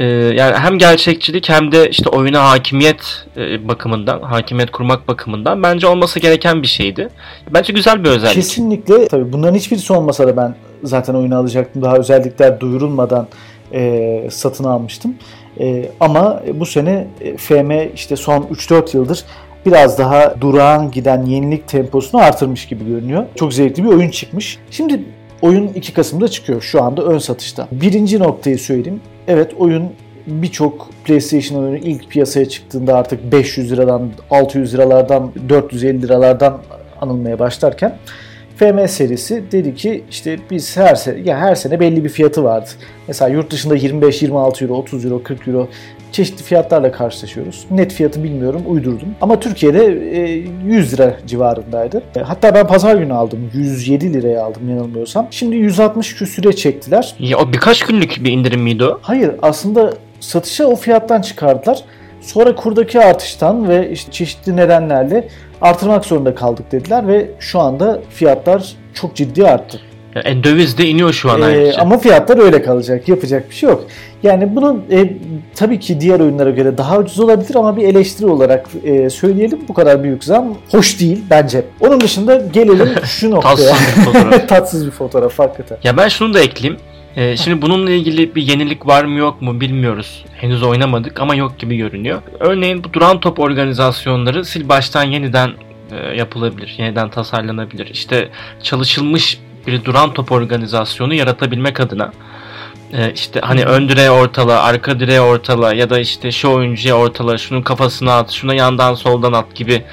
E, 0.00 0.04
yani 0.04 0.56
hem 0.56 0.78
gerçekçilik 0.78 1.48
hem 1.48 1.72
de 1.72 1.90
işte 1.90 2.10
oyuna 2.10 2.50
hakimiyet 2.50 3.26
e, 3.36 3.68
bakımından, 3.68 4.20
hakimiyet 4.22 4.70
kurmak 4.70 5.08
bakımından 5.08 5.62
bence 5.62 5.86
olması 5.86 6.20
gereken 6.20 6.62
bir 6.62 6.66
şeydi. 6.66 7.08
Bence 7.50 7.72
güzel 7.72 8.04
bir 8.04 8.08
özellik. 8.08 8.34
Kesinlikle 8.34 9.08
tabii 9.08 9.32
bunların 9.32 9.54
hiçbirisi 9.54 9.92
olmasa 9.92 10.26
da 10.26 10.36
ben 10.36 10.54
zaten 10.82 11.14
oyunu 11.14 11.36
alacaktım. 11.36 11.82
Daha 11.82 11.96
özellikler 11.96 12.60
duyurulmadan 12.60 13.28
e, 13.72 14.26
satın 14.30 14.64
almıştım. 14.64 15.14
E, 15.60 15.88
ama 16.00 16.42
bu 16.54 16.66
sene 16.66 17.06
e, 17.20 17.36
FM 17.36 17.70
işte 17.94 18.16
son 18.16 18.42
3-4 18.42 18.96
yıldır 18.96 19.24
biraz 19.66 19.98
daha 19.98 20.40
durağan 20.40 20.90
giden 20.90 21.22
yenilik 21.22 21.68
temposunu 21.68 22.20
artırmış 22.20 22.66
gibi 22.66 22.86
görünüyor. 22.86 23.24
Çok 23.34 23.54
zevkli 23.54 23.84
bir 23.84 23.88
oyun 23.88 24.10
çıkmış. 24.10 24.58
Şimdi 24.70 25.00
oyun 25.44 25.68
2 25.68 25.92
Kasım'da 25.94 26.28
çıkıyor 26.28 26.62
şu 26.62 26.82
anda 26.82 27.02
ön 27.02 27.18
satışta. 27.18 27.68
Birinci 27.72 28.18
noktayı 28.18 28.58
söyleyeyim. 28.58 29.00
Evet 29.28 29.52
oyun 29.58 29.90
birçok 30.26 30.90
PlayStation 31.04 31.62
oyunu 31.62 31.76
ilk 31.76 32.10
piyasaya 32.10 32.48
çıktığında 32.48 32.96
artık 32.96 33.32
500 33.32 33.72
liradan, 33.72 34.10
600 34.30 34.74
liralardan, 34.74 35.32
450 35.48 36.02
liralardan 36.02 36.62
anılmaya 37.00 37.38
başlarken 37.38 37.98
FM 38.56 38.86
serisi 38.86 39.44
dedi 39.52 39.74
ki 39.74 40.04
işte 40.10 40.38
biz 40.50 40.76
her 40.76 40.94
sene, 40.94 41.20
ya 41.20 41.38
her 41.38 41.54
sene 41.54 41.80
belli 41.80 42.04
bir 42.04 42.08
fiyatı 42.08 42.44
vardı. 42.44 42.70
Mesela 43.08 43.28
yurt 43.28 43.52
dışında 43.52 43.76
25, 43.76 44.22
26 44.22 44.64
euro, 44.64 44.74
30 44.74 45.04
euro, 45.04 45.22
40 45.22 45.48
euro 45.48 45.68
çeşitli 46.14 46.42
fiyatlarla 46.42 46.92
karşılaşıyoruz. 46.92 47.66
Net 47.70 47.92
fiyatı 47.92 48.24
bilmiyorum, 48.24 48.62
uydurdum. 48.66 49.08
Ama 49.20 49.40
Türkiye'de 49.40 49.84
100 50.66 50.92
lira 50.92 51.16
civarındaydı. 51.26 52.02
E, 52.16 52.20
hatta 52.20 52.54
ben 52.54 52.66
pazar 52.66 52.96
günü 52.96 53.12
aldım. 53.12 53.50
107 53.54 54.14
liraya 54.14 54.42
aldım 54.44 54.68
yanılmıyorsam. 54.68 55.26
Şimdi 55.30 55.56
160 55.56 56.16
küsüre 56.16 56.52
çektiler. 56.52 57.14
Ya 57.18 57.38
o 57.38 57.52
birkaç 57.52 57.82
günlük 57.82 58.24
bir 58.24 58.32
indirim 58.32 58.60
miydi 58.60 58.84
o? 58.84 58.98
Hayır 59.02 59.30
aslında 59.42 59.94
satışa 60.20 60.66
o 60.66 60.76
fiyattan 60.76 61.20
çıkardılar. 61.20 61.78
Sonra 62.20 62.54
kurdaki 62.54 63.00
artıştan 63.00 63.68
ve 63.68 63.90
işte 63.90 64.12
çeşitli 64.12 64.56
nedenlerle 64.56 65.28
artırmak 65.60 66.04
zorunda 66.04 66.34
kaldık 66.34 66.72
dediler 66.72 67.08
ve 67.08 67.30
şu 67.38 67.60
anda 67.60 68.00
fiyatlar 68.10 68.72
çok 68.94 69.16
ciddi 69.16 69.46
arttı. 69.48 69.80
Yani 70.24 70.44
döviz 70.44 70.78
de 70.78 70.86
iniyor 70.86 71.12
şu 71.12 71.30
an 71.30 71.42
ee, 71.42 71.44
ayrıca. 71.44 71.80
Ama 71.80 71.98
fiyatlar 71.98 72.38
öyle 72.38 72.62
kalacak. 72.62 73.08
Yapacak 73.08 73.50
bir 73.50 73.54
şey 73.54 73.68
yok. 73.68 73.84
Yani 74.22 74.56
bunu 74.56 74.80
e, 74.90 75.12
tabii 75.54 75.80
ki 75.80 76.00
diğer 76.00 76.20
oyunlara 76.20 76.50
göre 76.50 76.78
daha 76.78 76.98
ucuz 76.98 77.20
olabilir 77.20 77.54
ama 77.54 77.76
bir 77.76 77.84
eleştiri 77.84 78.26
olarak 78.26 78.66
e, 78.84 79.10
söyleyelim. 79.10 79.58
Bu 79.68 79.74
kadar 79.74 80.02
büyük 80.04 80.24
zam 80.24 80.54
hoş 80.70 81.00
değil 81.00 81.22
bence. 81.30 81.64
Onun 81.80 82.00
dışında 82.00 82.36
gelelim 82.52 82.88
şu 83.04 83.30
noktaya. 83.30 83.56
Tatsız 83.56 83.96
bir 83.96 84.02
fotoğraf. 84.12 84.48
Tatsız 84.48 84.86
bir 84.86 84.90
fotoğraf 84.90 85.38
hakikaten. 85.38 85.78
Ya 85.84 85.96
ben 85.96 86.08
şunu 86.08 86.34
da 86.34 86.40
ekleyeyim. 86.40 86.80
Ee, 87.16 87.36
şimdi 87.36 87.62
bununla 87.62 87.90
ilgili 87.90 88.34
bir 88.34 88.42
yenilik 88.42 88.86
var 88.86 89.04
mı 89.04 89.18
yok 89.18 89.42
mu 89.42 89.60
bilmiyoruz. 89.60 90.24
Henüz 90.36 90.62
oynamadık 90.62 91.20
ama 91.20 91.34
yok 91.34 91.58
gibi 91.58 91.76
görünüyor. 91.76 92.22
Örneğin 92.40 92.84
bu 92.84 92.92
duran 92.92 93.20
top 93.20 93.38
organizasyonları 93.38 94.44
sil 94.50 94.64
baştan 94.68 95.04
yeniden 95.04 95.50
e, 95.92 96.16
yapılabilir. 96.16 96.74
Yeniden 96.78 97.10
tasarlanabilir. 97.10 97.86
İşte 97.86 98.28
çalışılmış 98.62 99.38
bir 99.66 99.84
duran 99.84 100.12
top 100.12 100.32
organizasyonu 100.32 101.14
yaratabilmek 101.14 101.80
adına 101.80 102.12
e, 102.92 103.12
işte 103.12 103.40
hani 103.40 103.64
ön 103.64 103.88
direğe 103.88 104.10
ortala, 104.10 104.62
arka 104.62 105.00
direğe 105.00 105.20
ortala 105.20 105.74
ya 105.74 105.90
da 105.90 105.98
işte 105.98 106.32
şu 106.32 106.50
oyuncuya 106.50 106.96
ortala, 106.96 107.38
şunun 107.38 107.62
kafasına 107.62 108.16
at, 108.16 108.30
şuna 108.30 108.54
yandan 108.54 108.94
soldan 108.94 109.32
at 109.32 109.54
gibi 109.54 109.84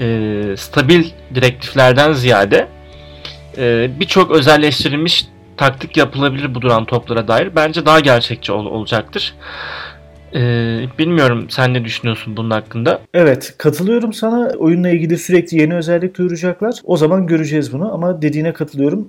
e, 0.00 0.54
stabil 0.56 1.04
direktiflerden 1.34 2.12
ziyade 2.12 2.68
e, 3.58 3.90
birçok 4.00 4.30
özelleştirilmiş 4.30 5.26
taktik 5.56 5.96
yapılabilir 5.96 6.54
bu 6.54 6.62
duran 6.62 6.84
toplara 6.84 7.28
dair. 7.28 7.56
Bence 7.56 7.86
daha 7.86 8.00
gerçekçi 8.00 8.52
ol- 8.52 8.66
olacaktır. 8.66 9.34
Ee, 10.34 10.80
bilmiyorum 10.98 11.46
sen 11.50 11.74
ne 11.74 11.84
düşünüyorsun 11.84 12.36
bunun 12.36 12.50
hakkında? 12.50 13.00
Evet 13.14 13.54
katılıyorum 13.58 14.12
sana. 14.12 14.48
Oyunla 14.58 14.88
ilgili 14.88 15.18
sürekli 15.18 15.60
yeni 15.60 15.74
özellik 15.74 16.18
duyuracaklar. 16.18 16.74
O 16.84 16.96
zaman 16.96 17.26
göreceğiz 17.26 17.72
bunu 17.72 17.94
ama 17.94 18.22
dediğine 18.22 18.52
katılıyorum. 18.52 19.08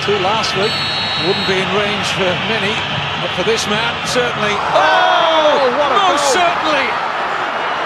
Two 0.00 0.22
last 0.22 0.54
week 0.54 0.72
wouldn't 1.26 1.48
be 1.48 1.54
in 1.54 1.68
range 1.80 2.08
for 2.18 2.24
many, 2.54 2.72
but 3.22 3.30
for 3.36 3.44
this 3.52 3.68
man 3.70 3.92
certainly. 4.14 4.54
Oh, 4.74 5.70
what 5.78 5.92
a 5.92 5.94
goal. 5.94 6.12
most 6.12 6.32
certainly. 6.32 6.86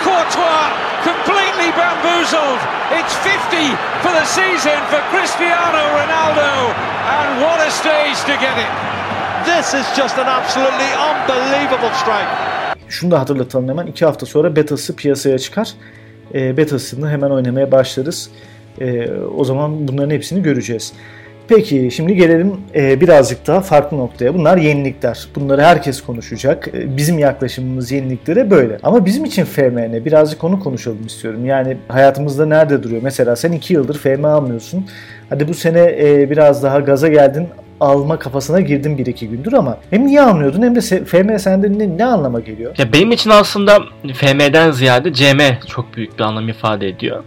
Courtois 0.04 0.68
completely 1.04 1.68
bamboozled. 1.80 2.60
It's 2.98 3.14
50 3.14 3.76
for 4.02 4.12
the 4.18 4.24
season 4.24 4.78
for 4.90 5.00
Cristiano 5.12 5.82
Ronaldo, 5.98 6.50
and 7.16 7.28
what 7.44 7.58
a 7.68 7.70
stage 7.70 8.18
to 8.30 8.34
get 8.46 8.56
it. 8.66 8.95
This 9.46 9.74
is 9.74 9.86
just 9.96 10.18
an 10.18 10.26
absolutely 10.26 10.90
unbelievable 11.08 11.94
strike. 11.94 12.28
Şunu 12.88 13.10
da 13.10 13.20
hatırlatalım 13.20 13.68
hemen. 13.68 13.86
iki 13.86 14.04
hafta 14.04 14.26
sonra 14.26 14.56
betası 14.56 14.96
piyasaya 14.96 15.38
çıkar. 15.38 15.72
E, 16.34 16.56
betasını 16.56 17.10
hemen 17.10 17.30
oynamaya 17.30 17.72
başlarız. 17.72 18.30
E, 18.80 19.10
o 19.10 19.44
zaman 19.44 19.88
bunların 19.88 20.10
hepsini 20.10 20.42
göreceğiz. 20.42 20.92
Peki 21.48 21.90
şimdi 21.92 22.14
gelelim 22.14 22.60
e, 22.74 23.00
birazcık 23.00 23.46
daha 23.46 23.60
farklı 23.60 23.96
noktaya. 23.98 24.34
Bunlar 24.34 24.56
yenilikler. 24.56 25.28
Bunları 25.34 25.62
herkes 25.62 26.02
konuşacak. 26.02 26.68
E, 26.68 26.96
bizim 26.96 27.18
yaklaşımımız 27.18 27.92
yeniliklere 27.92 28.50
böyle. 28.50 28.78
Ama 28.82 29.06
bizim 29.06 29.24
için 29.24 29.44
FMN 29.44 30.04
birazcık 30.04 30.44
onu 30.44 30.60
konuşalım 30.60 31.06
istiyorum. 31.06 31.44
Yani 31.44 31.76
hayatımızda 31.88 32.46
nerede 32.46 32.82
duruyor? 32.82 33.02
Mesela 33.02 33.36
sen 33.36 33.52
2 33.52 33.74
yıldır 33.74 33.98
FM 33.98 34.24
almıyorsun. 34.24 34.86
Hadi 35.28 35.48
bu 35.48 35.54
sene 35.54 35.96
e, 36.00 36.30
biraz 36.30 36.62
daha 36.62 36.80
gaza 36.80 37.08
geldin 37.08 37.48
alma 37.80 38.18
kafasına 38.18 38.60
girdim 38.60 38.98
bir 38.98 39.06
iki 39.06 39.28
gündür 39.28 39.52
ama 39.52 39.78
hem 39.90 40.06
niye 40.06 40.22
almıyordun 40.22 40.62
hem 40.62 40.76
de 40.76 40.80
FM 40.80 41.36
sende 41.38 41.78
ne, 41.78 41.98
ne 41.98 42.04
anlama 42.04 42.40
geliyor? 42.40 42.74
Ya 42.78 42.92
benim 42.92 43.12
için 43.12 43.30
aslında 43.30 43.78
FM'den 44.14 44.70
ziyade 44.70 45.12
CM 45.12 45.40
çok 45.68 45.96
büyük 45.96 46.18
bir 46.18 46.24
anlam 46.24 46.48
ifade 46.48 46.88
ediyor. 46.88 47.24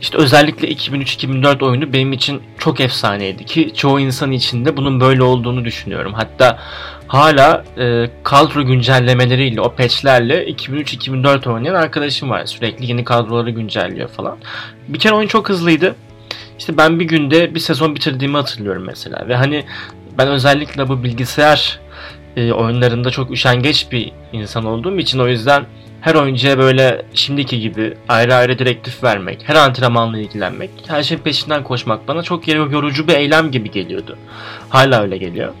İşte 0.00 0.18
özellikle 0.18 0.68
2003-2004 0.68 1.64
oyunu 1.64 1.92
benim 1.92 2.12
için 2.12 2.42
çok 2.58 2.80
efsaneydi 2.80 3.44
ki 3.44 3.72
çoğu 3.74 4.00
insan 4.00 4.32
için 4.32 4.64
de 4.64 4.76
bunun 4.76 5.00
böyle 5.00 5.22
olduğunu 5.22 5.64
düşünüyorum. 5.64 6.12
Hatta 6.14 6.58
hala 7.06 7.64
e, 7.78 8.10
kadro 8.22 8.66
güncellemeleriyle, 8.66 9.60
o 9.60 9.74
patchlerle 9.74 10.48
2003-2004 10.48 11.52
oynayan 11.52 11.74
arkadaşım 11.74 12.30
var. 12.30 12.46
Sürekli 12.46 12.86
yeni 12.86 13.04
kadroları 13.04 13.50
güncelliyor 13.50 14.08
falan. 14.08 14.38
Bir 14.88 14.98
kere 14.98 15.14
oyun 15.14 15.28
çok 15.28 15.48
hızlıydı. 15.48 15.94
İşte 16.58 16.76
ben 16.76 17.00
bir 17.00 17.04
günde 17.04 17.54
bir 17.54 17.60
sezon 17.60 17.94
bitirdiğimi 17.94 18.36
hatırlıyorum 18.36 18.84
mesela. 18.86 19.28
Ve 19.28 19.36
hani 19.36 19.64
ben 20.18 20.28
özellikle 20.28 20.88
bu 20.88 21.02
bilgisayar 21.02 21.80
e, 22.36 22.52
oyunlarında 22.52 23.10
çok 23.10 23.30
üşengeç 23.30 23.92
bir 23.92 24.12
insan 24.32 24.64
olduğum 24.64 24.98
için 24.98 25.18
o 25.18 25.28
yüzden 25.28 25.64
her 26.00 26.14
oyuncuya 26.14 26.58
böyle 26.58 27.02
şimdiki 27.14 27.60
gibi 27.60 27.94
ayrı 28.08 28.34
ayrı 28.34 28.58
direktif 28.58 29.04
vermek, 29.04 29.48
her 29.48 29.54
antrenmanla 29.54 30.18
ilgilenmek, 30.18 30.70
her 30.86 31.02
şeyin 31.02 31.22
peşinden 31.22 31.64
koşmak 31.64 32.08
bana 32.08 32.22
çok 32.22 32.48
yorucu 32.48 33.08
bir 33.08 33.14
eylem 33.14 33.50
gibi 33.50 33.70
geliyordu. 33.70 34.18
Hala 34.68 35.02
öyle 35.02 35.16
geliyor. 35.16 35.52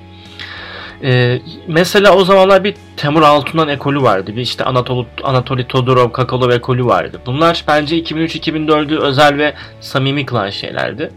Ee, 1.02 1.38
mesela 1.68 2.16
o 2.16 2.24
zamanlar 2.24 2.64
bir 2.64 2.74
Temur 2.96 3.22
Altunan 3.22 3.68
ekolü 3.68 4.02
vardı. 4.02 4.36
Bir 4.36 4.40
işte 4.40 4.64
Anatoli, 4.64 5.06
Anatoli 5.22 5.68
Todorov, 5.68 6.12
Kakalov 6.12 6.50
ekolü 6.50 6.84
vardı. 6.84 7.20
Bunlar 7.26 7.64
bence 7.68 7.98
2003-2004'ü 7.98 8.98
özel 8.98 9.38
ve 9.38 9.54
samimi 9.80 10.26
kılan 10.26 10.50
şeylerdi. 10.50 11.10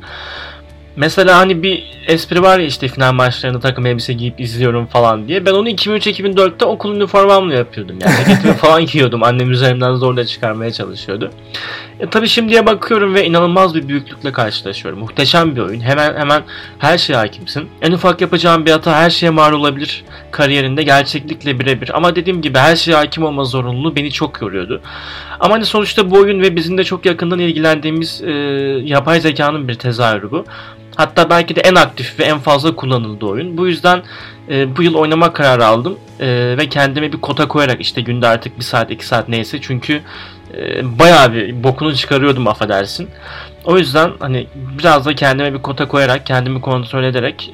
Mesela 0.96 1.38
hani 1.38 1.64
bir 1.64 1.84
espri 2.08 2.42
var 2.42 2.60
ya 2.60 2.66
işte 2.66 2.88
final 2.88 3.14
maçlarında 3.14 3.60
takım 3.60 3.86
elbise 3.86 4.14
giyip 4.14 4.42
izliyorum 4.42 4.86
falan 4.86 5.28
diye. 5.28 5.46
Ben 5.46 5.52
onu 5.52 5.70
2003-2004'te 5.70 6.66
okul 6.66 6.96
üniformamla 6.96 7.54
yapıyordum. 7.54 7.98
Yani 8.02 8.16
ceketimi 8.18 8.54
falan 8.58 8.86
giyiyordum. 8.86 9.24
Annem 9.24 9.52
üzerimden 9.52 9.96
zorla 9.96 10.26
çıkarmaya 10.26 10.72
çalışıyordu. 10.72 11.32
E 12.00 12.10
tabi 12.10 12.28
şimdiye 12.28 12.66
bakıyorum 12.66 13.14
ve 13.14 13.26
inanılmaz 13.26 13.76
bir 13.76 13.88
büyüklükle 13.88 14.32
karşılaşıyorum. 14.32 15.00
Muhteşem 15.00 15.56
bir 15.56 15.62
oyun. 15.62 15.82
Hemen 15.82 16.16
hemen 16.16 16.44
her 16.80 16.98
şeye 16.98 17.16
hakimsin. 17.16 17.70
En 17.82 17.92
ufak 17.92 18.22
yapacağın 18.22 18.66
bir 18.66 18.72
hata 18.72 18.96
her 18.96 19.10
şeye 19.10 19.30
mal 19.30 19.54
olabilir 19.54 20.04
kariyerinde 20.32 20.84
gerçeklikle 20.84 21.60
birebir. 21.60 21.98
Ama 21.98 22.16
dediğim 22.16 22.42
gibi 22.42 22.58
her 22.58 22.76
şeye 22.76 22.96
hakim 22.96 23.24
olma 23.24 23.44
zorunluluğu 23.44 23.96
beni 23.96 24.12
çok 24.12 24.42
yoruyordu. 24.42 24.82
Ama 25.40 25.56
hani 25.56 25.66
sonuçta 25.66 26.12
bu 26.12 26.16
oyun 26.16 26.42
ve 26.42 26.56
bizim 26.56 26.78
de 26.78 26.84
çok 26.84 27.06
yakından 27.06 27.40
ilgilendiğimiz 27.40 28.22
e, 28.22 28.32
yapay 28.84 29.22
zekanın 29.22 29.68
bir 29.68 29.76
tezahürü 29.76 30.32
bu. 30.32 30.46
Hatta 30.96 31.30
belki 31.30 31.56
de 31.56 31.62
en 31.62 31.76
aktif 31.76 32.20
ve 32.20 32.24
en 32.24 32.40
fazla 32.40 32.76
kullanıldığı 32.76 33.26
oyun. 33.26 33.58
Bu 33.58 33.68
yüzden 33.68 34.04
e, 34.50 34.76
bu 34.78 34.84
yıl 34.84 34.94
oynama 34.94 35.34
kararı 35.34 35.66
aldım. 35.66 35.98
E, 36.20 36.56
ve 36.58 36.70
kendime 36.70 37.14
bir 37.14 37.22
kota 37.22 37.48
koyarak 37.48 37.82
işte 37.82 38.02
günde 38.02 38.28
artık 38.28 38.60
bir 38.60 38.64
saat 38.64 38.92
iki 38.92 39.06
saat 39.06 39.30
neyse. 39.30 39.58
Çünkü 39.62 40.02
e, 40.58 41.00
bayağı 41.00 41.34
bir 41.34 41.64
bokunu 41.64 41.96
çıkarıyordum 41.96 42.48
affedersin. 42.48 43.10
O 43.66 43.78
yüzden 43.78 44.12
hani 44.20 44.48
biraz 44.56 45.06
da 45.06 45.16
kendime 45.16 45.54
bir 45.54 45.62
kota 45.62 45.88
koyarak 45.88 46.26
kendimi 46.26 46.62
kontrol 46.62 47.04
ederek 47.04 47.54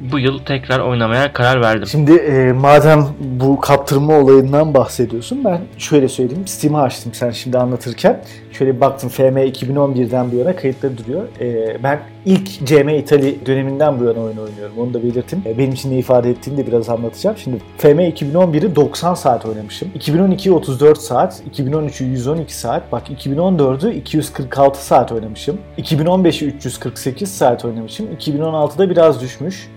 bu 0.00 0.18
yıl 0.18 0.38
tekrar 0.38 0.80
oynamaya 0.80 1.32
karar 1.32 1.60
verdim. 1.60 1.86
Şimdi 1.86 2.12
e, 2.12 2.52
madem 2.52 3.06
bu 3.20 3.60
kaptırma 3.60 4.18
olayından 4.18 4.74
bahsediyorsun 4.74 5.44
ben 5.44 5.60
şöyle 5.78 6.08
söyleyeyim. 6.08 6.46
Steam'i 6.46 6.78
açtım 6.78 7.12
sen 7.14 7.30
şimdi 7.30 7.58
anlatırken. 7.58 8.20
Şöyle 8.52 8.80
baktım 8.80 9.10
FM 9.10 9.22
2011'den 9.22 10.32
bu 10.32 10.36
yana 10.36 10.56
kayıtları 10.56 10.98
duruyor. 10.98 11.22
E, 11.40 11.76
ben 11.82 12.00
ilk 12.24 12.66
CM 12.66 12.88
İtali 12.88 13.46
döneminden 13.46 14.00
bu 14.00 14.04
yana 14.04 14.20
oyun 14.20 14.36
oynuyorum. 14.36 14.78
Onu 14.78 14.94
da 14.94 15.02
belirttim. 15.02 15.42
E, 15.46 15.58
benim 15.58 15.72
için 15.72 15.90
ne 15.90 15.98
ifade 15.98 16.30
ettiğini 16.30 16.56
de 16.56 16.66
biraz 16.66 16.88
anlatacağım. 16.88 17.36
Şimdi 17.36 17.58
FM 17.78 17.98
2011'i 17.98 18.76
90 18.76 19.14
saat 19.14 19.46
oynamışım. 19.46 19.88
2012'yi 19.98 20.54
34 20.54 20.98
saat, 20.98 21.42
2013'ü 21.54 22.04
112 22.04 22.56
saat. 22.56 22.92
Bak 22.92 23.10
2014'ü 23.10 23.94
246 23.94 24.86
saat 24.86 25.12
oynamışım. 25.12 25.58
2015'i 25.78 26.48
348 26.48 27.34
saat 27.34 27.64
oynamışım. 27.64 28.06
2016'da 28.18 28.90
biraz 28.90 29.20
düşmüş. 29.20 29.68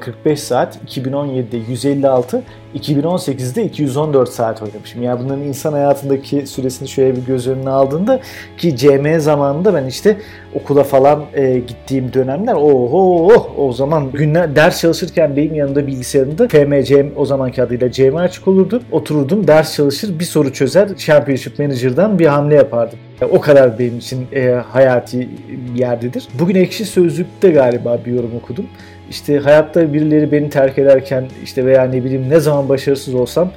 45 0.00 0.40
saat. 0.40 0.78
2017'de 0.86 1.56
156. 1.56 2.42
2018'de 2.74 3.64
214 3.64 4.28
saat 4.28 4.62
oynamışım. 4.62 5.02
Yani 5.02 5.24
bunların 5.24 5.42
insan 5.42 5.72
hayatındaki 5.72 6.46
süresini 6.46 6.88
şöyle 6.88 7.16
bir 7.16 7.26
göz 7.26 7.48
önüne 7.48 7.70
aldığında 7.70 8.20
ki 8.58 8.76
CM 8.76 9.18
zamanında 9.18 9.74
ben 9.74 9.84
işte 9.84 10.16
okula 10.54 10.84
falan 10.84 11.24
e, 11.34 11.58
gittiğim 11.58 12.12
dönemler 12.12 12.54
oho 12.54 13.26
oh, 13.26 13.58
o 13.58 13.72
zaman 13.72 14.12
günler 14.12 14.56
ders 14.56 14.80
çalışırken 14.80 15.36
benim 15.36 15.54
yanımda 15.54 15.86
bilgisayarımda 15.86 16.48
FMCM 16.48 17.06
o 17.16 17.24
zamanki 17.24 17.62
adıyla 17.62 17.92
CM 17.92 18.16
açık 18.16 18.48
olurdu. 18.48 18.82
Otururdum 18.92 19.46
ders 19.46 19.74
çalışır 19.74 20.18
bir 20.18 20.24
soru 20.24 20.52
çözer 20.52 20.96
Championship 20.96 21.58
Manager'dan 21.58 22.18
bir 22.18 22.26
hamle 22.26 22.54
yapardım. 22.54 22.98
E, 23.20 23.24
o 23.24 23.40
kadar 23.40 23.78
benim 23.78 23.98
için 23.98 24.26
e, 24.32 24.50
hayati 24.50 25.28
bir 25.74 25.80
yerdedir. 25.80 26.28
Bugün 26.38 26.54
Ekşi 26.54 26.84
Sözlük'te 26.84 27.50
galiba 27.50 27.98
bir 28.06 28.12
yorum 28.12 28.30
okudum. 28.42 28.66
İşte 29.10 29.38
hayatta 29.38 29.92
birileri 29.92 30.32
beni 30.32 30.50
terk 30.50 30.78
ederken 30.78 31.24
işte 31.44 31.66
veya 31.66 31.84
ne 31.84 32.04
bileyim 32.04 32.30
ne 32.30 32.40
zaman 32.40 32.68
başarısız 32.68 33.14
olsam 33.14 33.50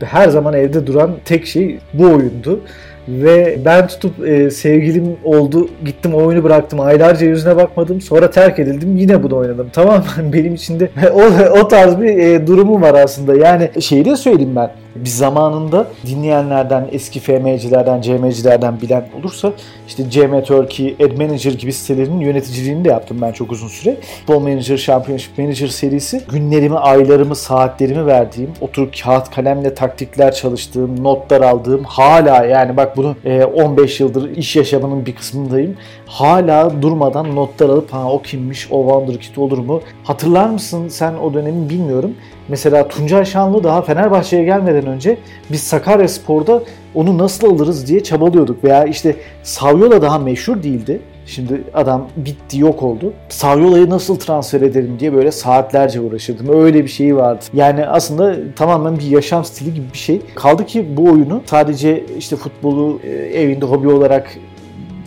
her 0.00 0.28
zaman 0.28 0.54
evde 0.54 0.86
duran 0.86 1.16
tek 1.24 1.46
şey 1.46 1.78
bu 1.94 2.04
oyundu. 2.04 2.60
Ve 3.08 3.58
ben 3.64 3.86
tutup 3.86 4.28
e, 4.28 4.50
sevgilim 4.50 5.16
oldu 5.24 5.68
gittim 5.84 6.14
oyunu 6.14 6.44
bıraktım 6.44 6.80
aylarca 6.80 7.26
yüzüne 7.26 7.56
bakmadım 7.56 8.00
sonra 8.00 8.30
terk 8.30 8.58
edildim 8.58 8.96
yine 8.96 9.22
bunu 9.22 9.36
oynadım 9.36 9.68
tamam 9.72 9.98
mı? 9.98 10.32
Benim 10.32 10.54
içinde 10.54 10.90
o, 11.14 11.22
o 11.60 11.68
tarz 11.68 12.00
bir 12.00 12.16
e, 12.16 12.46
durumum 12.46 12.82
var 12.82 12.94
aslında 12.94 13.34
yani 13.34 13.70
şeyi 13.80 14.04
de 14.04 14.16
söyleyeyim 14.16 14.56
ben 14.56 14.70
bir 15.04 15.10
zamanında 15.10 15.86
dinleyenlerden, 16.06 16.88
eski 16.92 17.20
FM'cilerden, 17.20 18.00
CM'cilerden 18.00 18.80
bilen 18.80 19.08
olursa 19.18 19.52
işte 19.88 20.10
CM 20.10 20.42
Turkey, 20.42 20.96
Ad 21.00 21.16
Manager 21.16 21.52
gibi 21.52 21.72
sitelerin 21.72 22.20
yöneticiliğini 22.20 22.84
de 22.84 22.88
yaptım 22.88 23.18
ben 23.22 23.32
çok 23.32 23.52
uzun 23.52 23.68
süre. 23.68 23.96
Football 24.26 24.40
Manager, 24.40 24.76
Championship 24.76 25.38
Manager 25.38 25.68
serisi 25.68 26.22
günlerimi, 26.28 26.78
aylarımı, 26.78 27.36
saatlerimi 27.36 28.06
verdiğim, 28.06 28.50
oturup 28.60 28.94
kağıt 29.02 29.30
kalemle 29.30 29.74
taktikler 29.74 30.34
çalıştığım, 30.34 31.04
notlar 31.04 31.40
aldığım, 31.40 31.84
hala 31.84 32.44
yani 32.44 32.76
bak 32.76 32.96
bunu 32.96 33.16
15 33.54 34.00
yıldır 34.00 34.36
iş 34.36 34.56
yaşamının 34.56 35.06
bir 35.06 35.14
kısmındayım. 35.14 35.76
Hala 36.08 36.82
durmadan 36.82 37.36
notlar 37.36 37.68
alıp 37.68 37.92
ha 37.92 38.12
o 38.12 38.22
kimmiş, 38.22 38.68
o 38.70 38.80
Wonderkid 38.80 39.36
olur 39.36 39.58
mu? 39.58 39.80
Hatırlar 40.04 40.50
mısın 40.50 40.88
sen 40.88 41.14
o 41.14 41.34
dönemi 41.34 41.70
bilmiyorum. 41.70 42.14
Mesela 42.48 42.88
Tuncay 42.88 43.24
Şanlı 43.24 43.64
daha 43.64 43.82
Fenerbahçe'ye 43.82 44.44
gelmeden 44.44 44.86
önce 44.86 45.18
biz 45.52 45.62
Sakarya 45.62 46.08
Spor'da 46.08 46.62
onu 46.94 47.18
nasıl 47.18 47.54
alırız 47.54 47.86
diye 47.86 48.02
çabalıyorduk. 48.02 48.64
Veya 48.64 48.84
işte 48.84 49.16
Saviola 49.42 50.02
daha 50.02 50.18
meşhur 50.18 50.62
değildi. 50.62 51.00
Şimdi 51.26 51.62
adam 51.74 52.08
bitti 52.16 52.58
yok 52.58 52.82
oldu. 52.82 53.12
Saviola'yı 53.28 53.90
nasıl 53.90 54.18
transfer 54.18 54.60
ederim 54.60 54.96
diye 55.00 55.12
böyle 55.12 55.32
saatlerce 55.32 56.00
uğraşırdım. 56.00 56.62
Öyle 56.64 56.84
bir 56.84 56.88
şeyi 56.88 57.16
vardı. 57.16 57.44
Yani 57.54 57.86
aslında 57.86 58.36
tamamen 58.56 58.98
bir 58.98 59.06
yaşam 59.06 59.44
stili 59.44 59.74
gibi 59.74 59.86
bir 59.92 59.98
şey. 59.98 60.20
Kaldı 60.34 60.66
ki 60.66 60.96
bu 60.96 61.04
oyunu 61.04 61.42
sadece 61.46 62.04
işte 62.18 62.36
futbolu 62.36 63.00
e, 63.04 63.08
evinde 63.10 63.66
hobi 63.66 63.88
olarak 63.88 64.38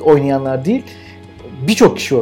oynayanlar 0.02 0.66
değil 0.66 0.84
birçok 1.68 1.98
kişi 1.98 2.16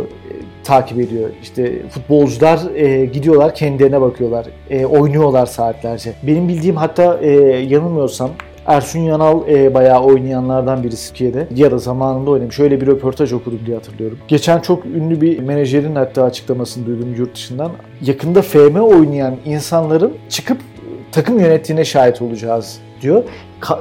takip 0.63 0.99
ediyor. 0.99 1.29
İşte 1.41 1.87
futbolcular 1.89 2.75
e, 2.75 3.05
gidiyorlar 3.05 3.55
kendilerine 3.55 4.01
bakıyorlar. 4.01 4.45
E, 4.69 4.85
oynuyorlar 4.85 5.45
saatlerce. 5.45 6.13
Benim 6.23 6.47
bildiğim 6.47 6.75
hatta 6.75 7.19
e, 7.21 7.31
yanılmıyorsam 7.49 8.29
Ersun 8.67 8.99
Yanal 8.99 9.47
e, 9.47 9.73
bayağı 9.73 10.03
oynayanlardan 10.03 10.83
birisi 10.83 11.09
Türkiye'de. 11.09 11.47
Ya 11.55 11.71
da 11.71 11.77
zamanında 11.77 12.31
oynamış. 12.31 12.55
Şöyle 12.55 12.81
bir 12.81 12.87
röportaj 12.87 13.33
okudum 13.33 13.59
diye 13.65 13.75
hatırlıyorum. 13.75 14.17
Geçen 14.27 14.59
çok 14.59 14.85
ünlü 14.85 15.21
bir 15.21 15.39
menajerin 15.39 15.95
hatta 15.95 16.23
açıklamasını 16.23 16.85
duydum 16.85 17.15
yurt 17.17 17.35
dışından. 17.35 17.71
Yakında 18.01 18.41
FM 18.41 18.75
oynayan 18.75 19.35
insanların 19.45 20.13
çıkıp 20.29 20.57
takım 21.11 21.39
yönettiğine 21.39 21.85
şahit 21.85 22.21
olacağız 22.21 22.79
diyor. 23.01 23.23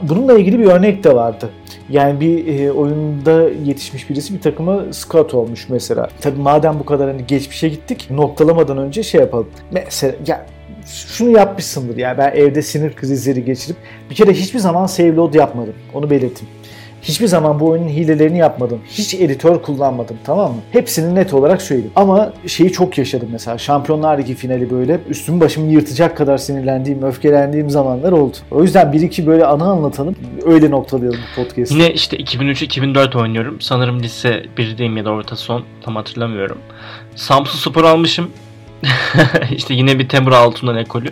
Bununla 0.02 0.38
ilgili 0.38 0.58
bir 0.58 0.64
örnek 0.64 1.04
de 1.04 1.14
vardı. 1.14 1.50
Yani 1.88 2.20
bir 2.20 2.60
e, 2.60 2.72
oyunda 2.72 3.42
yetişmiş 3.64 4.10
birisi 4.10 4.34
bir 4.34 4.40
takıma 4.40 4.92
scout 4.92 5.34
olmuş 5.34 5.68
mesela. 5.68 6.08
Tabii 6.20 6.40
madem 6.40 6.78
bu 6.78 6.84
kadar 6.84 7.10
hani 7.10 7.26
geçmişe 7.26 7.68
gittik 7.68 8.08
noktalamadan 8.10 8.78
önce 8.78 9.02
şey 9.02 9.20
yapalım. 9.20 9.48
Mesela 9.70 10.14
ya 10.26 10.46
şunu 10.86 11.30
yapmışsındır 11.30 11.96
ya 11.96 12.18
ben 12.18 12.32
evde 12.34 12.62
sinir 12.62 12.92
krizleri 12.92 13.44
geçirip 13.44 13.76
bir 14.10 14.14
kere 14.14 14.32
hiçbir 14.32 14.58
zaman 14.58 14.86
save 14.86 15.14
load 15.14 15.34
yapmadım. 15.34 15.74
Onu 15.94 16.10
belirteyim. 16.10 16.54
Hiçbir 17.02 17.26
zaman 17.26 17.60
bu 17.60 17.66
oyunun 17.66 17.88
hilelerini 17.88 18.38
yapmadım. 18.38 18.80
Hiç 18.90 19.14
editör 19.14 19.62
kullanmadım 19.62 20.16
tamam 20.24 20.50
mı? 20.50 20.60
Hepsini 20.70 21.14
net 21.14 21.34
olarak 21.34 21.62
söyleyeyim. 21.62 21.92
Ama 21.96 22.32
şeyi 22.46 22.72
çok 22.72 22.98
yaşadım 22.98 23.28
mesela. 23.32 23.58
Şampiyonlar 23.58 24.18
Ligi 24.18 24.34
finali 24.34 24.70
böyle 24.70 25.00
üstümü 25.08 25.40
başımı 25.40 25.72
yırtacak 25.72 26.16
kadar 26.16 26.38
sinirlendiğim, 26.38 27.02
öfkelendiğim 27.02 27.70
zamanlar 27.70 28.12
oldu. 28.12 28.36
O 28.50 28.62
yüzden 28.62 28.92
bir 28.92 29.00
iki 29.00 29.26
böyle 29.26 29.46
ana 29.46 29.64
anlatalım. 29.64 30.16
Öyle 30.44 30.70
noktalayalım 30.70 31.20
bu 31.36 31.44
podcast'ı. 31.44 31.74
Yine 31.74 31.92
işte 31.92 32.16
2003-2004 32.16 33.18
oynuyorum. 33.18 33.60
Sanırım 33.60 34.02
lise 34.02 34.42
1'deyim 34.56 34.98
ya 34.98 35.04
da 35.04 35.10
orta 35.10 35.36
son. 35.36 35.64
Tam 35.82 35.96
hatırlamıyorum. 35.96 36.58
Samsun 37.16 37.58
Spor 37.70 37.84
almışım. 37.84 38.30
işte 39.56 39.74
yine 39.74 39.98
bir 39.98 40.08
Temur 40.08 40.32
Altun'dan 40.32 40.76
ekolü. 40.76 41.08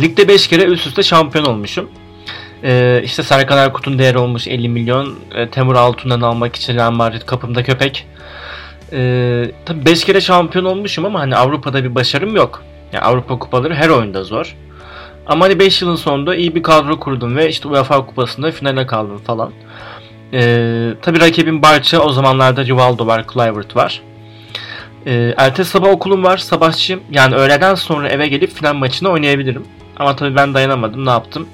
Ligde 0.00 0.28
5 0.28 0.48
kere 0.48 0.64
üst 0.64 0.86
üste 0.86 1.02
şampiyon 1.02 1.44
olmuşum. 1.44 1.88
Ee, 2.64 3.00
işte 3.04 3.22
Serkan 3.22 3.58
Erkut'un 3.58 3.98
değeri 3.98 4.18
olmuş 4.18 4.48
50 4.48 4.68
milyon. 4.68 5.18
Ee, 5.34 5.48
Temur 5.48 5.74
Altun'dan 5.74 6.20
almak 6.20 6.56
için 6.56 6.74
Real 6.74 6.90
Madrid 6.90 7.22
kapımda 7.22 7.62
köpek. 7.62 8.06
Ee, 8.92 9.50
tabii 9.64 9.86
5 9.86 10.04
kere 10.04 10.20
şampiyon 10.20 10.64
olmuşum 10.64 11.04
ama 11.04 11.20
hani 11.20 11.36
Avrupa'da 11.36 11.84
bir 11.84 11.94
başarım 11.94 12.36
yok. 12.36 12.62
Yani 12.92 13.04
Avrupa 13.04 13.38
kupaları 13.38 13.74
her 13.74 13.88
oyunda 13.88 14.24
zor. 14.24 14.56
Ama 15.26 15.44
hani 15.44 15.58
5 15.58 15.82
yılın 15.82 15.96
sonunda 15.96 16.34
iyi 16.34 16.54
bir 16.54 16.62
kadro 16.62 17.00
kurdum 17.00 17.36
ve 17.36 17.48
işte 17.48 17.68
UEFA 17.68 18.06
kupasında 18.06 18.50
finale 18.50 18.86
kaldım 18.86 19.18
falan. 19.18 19.52
Ee, 20.32 20.90
tabii 21.02 21.20
rakibim 21.20 21.62
Barça 21.62 21.98
o 21.98 22.12
zamanlarda 22.12 22.64
Rivaldo 22.64 23.06
var, 23.06 23.26
Kluivert 23.26 23.76
var. 23.76 24.02
Ee, 25.06 25.34
ertesi 25.36 25.70
sabah 25.70 25.88
okulum 25.88 26.24
var, 26.24 26.36
sabahçıyım. 26.38 27.02
Yani 27.10 27.34
öğleden 27.34 27.74
sonra 27.74 28.08
eve 28.08 28.28
gelip 28.28 28.50
final 28.50 28.74
maçını 28.74 29.08
oynayabilirim. 29.08 29.64
Ama 29.96 30.16
tabii 30.16 30.36
ben 30.36 30.54
dayanamadım, 30.54 31.06
ne 31.06 31.10
yaptım? 31.10 31.48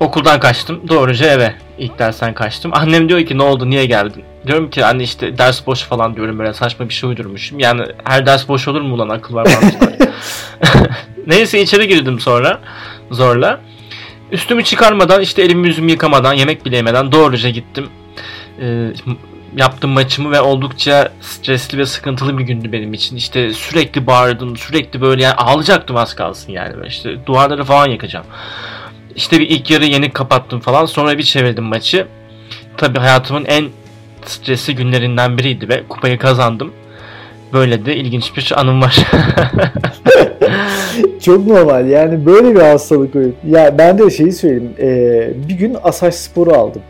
Okuldan 0.00 0.40
kaçtım. 0.40 0.88
Doğruca 0.88 1.26
eve. 1.26 1.54
İlk 1.78 1.98
dersten 1.98 2.34
kaçtım. 2.34 2.70
Annem 2.74 3.08
diyor 3.08 3.26
ki 3.26 3.38
ne 3.38 3.42
oldu 3.42 3.70
niye 3.70 3.86
geldin? 3.86 4.24
Diyorum 4.46 4.70
ki 4.70 4.84
anne 4.84 5.02
işte 5.02 5.38
ders 5.38 5.66
boş 5.66 5.82
falan 5.82 6.16
diyorum 6.16 6.38
böyle 6.38 6.54
saçma 6.54 6.88
bir 6.88 6.94
şey 6.94 7.10
uydurmuşum. 7.10 7.58
Yani 7.58 7.82
her 8.04 8.26
ders 8.26 8.48
boş 8.48 8.68
olur 8.68 8.80
mu 8.80 8.98
lan 8.98 9.08
akıl 9.08 9.34
var 9.34 9.48
Neyse 11.26 11.62
içeri 11.62 11.88
girdim 11.88 12.20
sonra 12.20 12.60
zorla. 13.10 13.60
Üstümü 14.32 14.64
çıkarmadan 14.64 15.20
işte 15.20 15.42
elimi 15.42 15.68
yüzümü 15.68 15.90
yıkamadan 15.90 16.34
yemek 16.34 16.64
bile 16.66 16.76
yemeden 16.76 17.12
doğruca 17.12 17.50
gittim. 17.50 17.88
Ee, 18.60 18.92
yaptım 19.56 19.90
maçımı 19.90 20.30
ve 20.30 20.40
oldukça 20.40 21.12
stresli 21.20 21.78
ve 21.78 21.86
sıkıntılı 21.86 22.38
bir 22.38 22.44
gündü 22.44 22.72
benim 22.72 22.94
için. 22.94 23.16
İşte 23.16 23.50
sürekli 23.50 24.06
bağırdım, 24.06 24.56
sürekli 24.56 25.00
böyle 25.00 25.22
yani 25.22 25.34
ağlayacaktım 25.34 25.96
az 25.96 26.14
kalsın 26.14 26.52
yani. 26.52 26.76
Böyle 26.76 26.88
işte 26.88 27.26
duvarları 27.26 27.64
falan 27.64 27.86
yakacağım. 27.86 28.26
İşte 29.16 29.38
bir 29.38 29.48
ilk 29.48 29.70
yarı 29.70 29.84
yeni 29.84 30.10
kapattım 30.10 30.60
falan. 30.60 30.86
Sonra 30.86 31.18
bir 31.18 31.22
çevirdim 31.22 31.64
maçı. 31.64 32.06
Tabi 32.76 32.98
hayatımın 32.98 33.44
en 33.44 33.68
stresli 34.26 34.74
günlerinden 34.74 35.38
biriydi 35.38 35.68
ve 35.68 35.82
kupayı 35.88 36.18
kazandım. 36.18 36.72
Böyle 37.52 37.86
de 37.86 37.96
ilginç 37.96 38.36
bir 38.36 38.52
anım 38.56 38.82
var. 38.82 38.98
Çok 41.20 41.46
normal 41.46 41.86
yani 41.86 42.26
böyle 42.26 42.54
bir 42.54 42.60
hastalık 42.60 43.16
oyun. 43.16 43.34
Ya 43.48 43.78
ben 43.78 43.98
de 43.98 44.10
şeyi 44.10 44.32
söyleyeyim. 44.32 44.74
Ee, 44.78 45.30
bir 45.48 45.54
gün 45.54 45.76
Asaş 45.82 46.14
Spor'u 46.14 46.54
aldım 46.54 46.82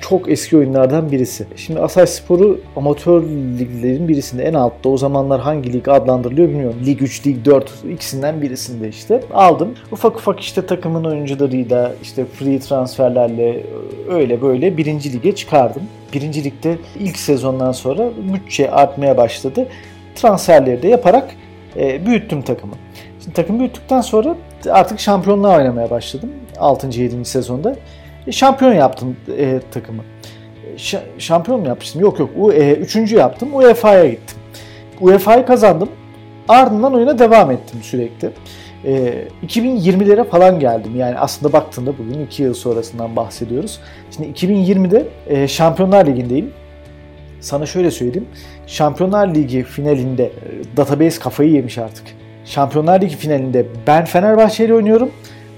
çok 0.00 0.30
eski 0.30 0.56
oyunlardan 0.56 1.12
birisi. 1.12 1.46
Şimdi 1.56 1.80
Asay 1.80 2.06
Spor'u 2.06 2.60
amatör 2.76 3.22
liglerin 3.58 4.08
birisinde 4.08 4.42
en 4.42 4.54
altta 4.54 4.88
o 4.88 4.96
zamanlar 4.96 5.40
hangi 5.40 5.72
lig 5.72 5.88
adlandırılıyor 5.88 6.48
bilmiyorum. 6.48 6.78
Lig 6.86 7.02
3, 7.02 7.26
Lig 7.26 7.44
4 7.44 7.72
ikisinden 7.92 8.42
birisinde 8.42 8.88
işte 8.88 9.20
aldım. 9.34 9.74
Ufak 9.92 10.16
ufak 10.16 10.40
işte 10.40 10.66
takımın 10.66 11.04
oyuncularıyla 11.04 11.92
işte 12.02 12.24
free 12.24 12.58
transferlerle 12.58 13.66
öyle 14.10 14.42
böyle 14.42 14.76
birinci 14.76 15.12
lige 15.12 15.34
çıkardım. 15.34 15.82
Birinci 16.12 16.44
ligde 16.44 16.78
ilk 16.98 17.18
sezondan 17.18 17.72
sonra 17.72 18.10
bütçe 18.34 18.70
artmaya 18.70 19.16
başladı. 19.16 19.66
Transferleri 20.14 20.82
de 20.82 20.88
yaparak 20.88 21.30
e, 21.76 22.06
büyüttüm 22.06 22.42
takımı. 22.42 22.74
Şimdi 23.22 23.34
takım 23.36 23.58
büyüttükten 23.58 24.00
sonra 24.00 24.36
artık 24.70 25.00
şampiyonluğa 25.00 25.56
oynamaya 25.56 25.90
başladım. 25.90 26.30
6. 26.58 27.00
7. 27.00 27.24
sezonda. 27.24 27.76
Şampiyon 28.30 28.72
yaptım 28.74 29.16
e, 29.38 29.60
takımı. 29.70 30.02
ş- 30.76 31.02
şampiyon 31.18 31.60
mu 31.60 31.66
yapmıştım? 31.66 32.00
Yok 32.00 32.18
yok. 32.18 32.30
U- 32.36 32.52
e, 32.52 32.72
üçüncü 32.72 33.16
yaptım. 33.16 33.48
UEFA'ya 33.54 34.08
gittim. 34.08 34.38
UEFA'yı 35.00 35.46
kazandım. 35.46 35.88
Ardından 36.48 36.94
oyuna 36.94 37.18
devam 37.18 37.50
ettim 37.50 37.80
sürekli. 37.82 38.30
E, 38.84 39.14
2020'lere 39.46 40.24
falan 40.24 40.60
geldim. 40.60 40.96
Yani 40.96 41.18
aslında 41.18 41.52
baktığında 41.52 41.98
bugün 41.98 42.24
2 42.26 42.42
yıl 42.42 42.54
sonrasından 42.54 43.16
bahsediyoruz. 43.16 43.80
Şimdi 44.16 44.28
2020'de 44.28 45.04
e, 45.28 45.48
Şampiyonlar 45.48 46.06
Ligi'ndeyim. 46.06 46.50
Sana 47.40 47.66
şöyle 47.66 47.90
söyleyeyim. 47.90 48.28
Şampiyonlar 48.66 49.34
Ligi 49.34 49.62
finalinde 49.62 50.24
e, 50.24 50.30
database 50.76 51.20
kafayı 51.20 51.50
yemiş 51.50 51.78
artık. 51.78 52.04
Şampiyonlar 52.44 53.00
Ligi 53.00 53.16
finalinde 53.16 53.66
ben 53.86 54.04
Fenerbahçe 54.04 54.64
ile 54.64 54.74
oynuyorum. 54.74 55.10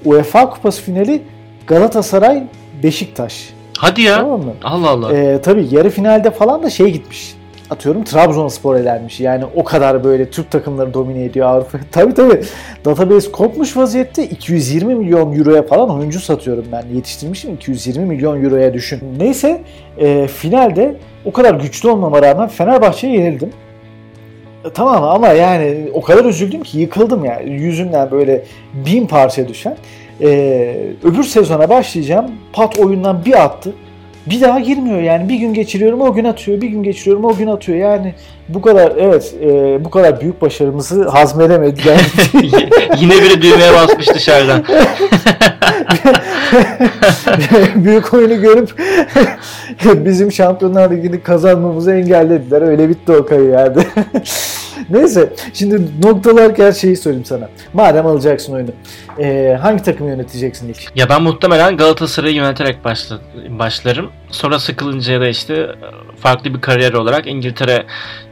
UEFA 0.04 0.50
Kupası 0.50 0.82
finali 0.82 1.22
Galatasaray 1.66 2.42
Beşiktaş. 2.82 3.50
Hadi 3.78 4.02
ya. 4.02 4.16
Tamam 4.16 4.40
mı? 4.40 4.52
Allah 4.64 4.90
Allah. 4.90 5.16
Ee, 5.16 5.40
tabii 5.40 5.66
yarı 5.70 5.90
finalde 5.90 6.30
falan 6.30 6.62
da 6.62 6.70
şey 6.70 6.90
gitmiş. 6.90 7.34
Atıyorum 7.70 8.04
Trabzonspor 8.04 8.76
elenmiş. 8.76 9.20
Yani 9.20 9.44
o 9.56 9.64
kadar 9.64 10.04
böyle 10.04 10.30
Türk 10.30 10.50
takımları 10.50 10.94
domine 10.94 11.24
ediyor 11.24 11.46
Avrupa. 11.46 11.78
tabii 11.92 12.14
tabii. 12.14 12.40
Database 12.84 13.32
kopmuş 13.32 13.76
vaziyette 13.76 14.24
220 14.24 14.94
milyon 14.94 15.38
euroya 15.38 15.62
falan 15.62 15.90
oyuncu 15.90 16.20
satıyorum 16.20 16.64
ben. 16.72 16.84
Yetiştirmişim 16.94 17.54
220 17.54 18.04
milyon 18.06 18.44
euroya 18.44 18.74
düşün. 18.74 19.00
Neyse 19.18 19.62
e, 19.98 20.26
finalde 20.26 20.96
o 21.24 21.32
kadar 21.32 21.54
güçlü 21.54 21.88
olmama 21.88 22.22
rağmen 22.22 22.48
Fenerbahçe'ye 22.48 23.12
yenildim. 23.12 23.50
E, 24.64 24.70
Tamam 24.70 25.04
ama 25.04 25.28
yani 25.28 25.88
o 25.94 26.02
kadar 26.02 26.24
üzüldüm 26.24 26.62
ki 26.62 26.78
yıkıldım 26.78 27.24
yani. 27.24 27.50
Yüzümden 27.50 28.10
böyle 28.10 28.44
bin 28.74 29.06
parça 29.06 29.48
düşen. 29.48 29.76
Ee, 30.22 30.76
öbür 31.04 31.24
sezona 31.24 31.68
başlayacağım. 31.68 32.26
Pat 32.52 32.78
oyundan 32.78 33.24
bir 33.24 33.44
attı. 33.44 33.72
Bir 34.26 34.40
daha 34.40 34.60
girmiyor 34.60 35.00
yani. 35.00 35.28
Bir 35.28 35.34
gün 35.34 35.54
geçiriyorum 35.54 36.00
o 36.00 36.14
gün 36.14 36.24
atıyor. 36.24 36.60
Bir 36.60 36.68
gün 36.68 36.82
geçiriyorum 36.82 37.24
o 37.24 37.36
gün 37.36 37.46
atıyor. 37.46 37.78
Yani 37.78 38.14
bu 38.48 38.62
kadar 38.62 38.92
evet 38.98 39.34
e, 39.42 39.48
bu 39.84 39.90
kadar 39.90 40.20
büyük 40.20 40.42
başarımızı 40.42 41.08
hazmedemediler. 41.08 41.96
Yine 43.00 43.12
biri 43.12 43.42
düğmeye 43.42 43.74
basmış 43.74 44.14
dışarıdan. 44.14 44.64
büyük 47.74 48.14
oyunu 48.14 48.40
görüp 48.40 48.74
bizim 49.84 50.32
Şampiyonlar 50.32 50.90
Ligi'ni 50.90 51.22
kazanmamızı 51.22 51.92
engellediler. 51.92 52.62
Öyle 52.62 52.88
bitti 52.88 53.12
o 53.12 53.26
kariyerde. 53.26 53.80
Neyse 54.90 55.32
şimdi 55.54 55.80
noktalarken 56.02 56.70
şeyi 56.70 56.96
söyleyeyim 56.96 57.24
sana. 57.24 57.48
Madem 57.72 58.06
alacaksın 58.06 58.52
oyunu. 58.52 58.70
e, 59.18 59.58
hangi 59.62 59.82
takımı 59.82 60.10
yöneteceksin 60.10 60.68
ilk? 60.68 60.96
Ya 60.96 61.08
ben 61.08 61.22
muhtemelen 61.22 61.76
Galatasaray'ı 61.76 62.34
yöneterek 62.34 62.84
başla, 62.84 63.18
başlarım. 63.48 64.10
Sonra 64.30 64.58
sıkılınca 64.58 65.20
da 65.20 65.28
işte 65.28 65.66
farklı 66.20 66.54
bir 66.54 66.60
kariyer 66.60 66.92
olarak 66.92 67.26
İngiltere 67.26 67.84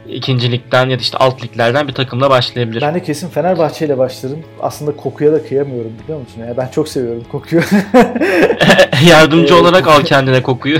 ikinci 0.09 0.51
ligden 0.51 0.89
ya 0.89 0.97
da 0.97 1.01
işte 1.01 1.17
alt 1.17 1.43
liglerden 1.43 1.87
bir 1.87 1.93
takımla 1.93 2.29
başlayabilirim. 2.29 2.87
Ben 2.87 2.95
de 2.95 3.03
kesin 3.03 3.29
Fenerbahçe 3.29 3.85
ile 3.85 3.97
başlarım. 3.97 4.39
Aslında 4.61 4.95
kokuya 4.95 5.31
da 5.31 5.43
kıyamıyorum 5.47 5.91
biliyor 6.03 6.19
musun? 6.19 6.41
Ya 6.47 6.57
ben 6.57 6.67
çok 6.67 6.87
seviyorum 6.89 7.23
kokuyu. 7.31 7.61
Yardımcı 9.09 9.53
Ee, 9.53 9.57
olarak 9.57 9.87
al 9.87 10.01
kendine 10.03 10.43
kokuyu. 10.43 10.77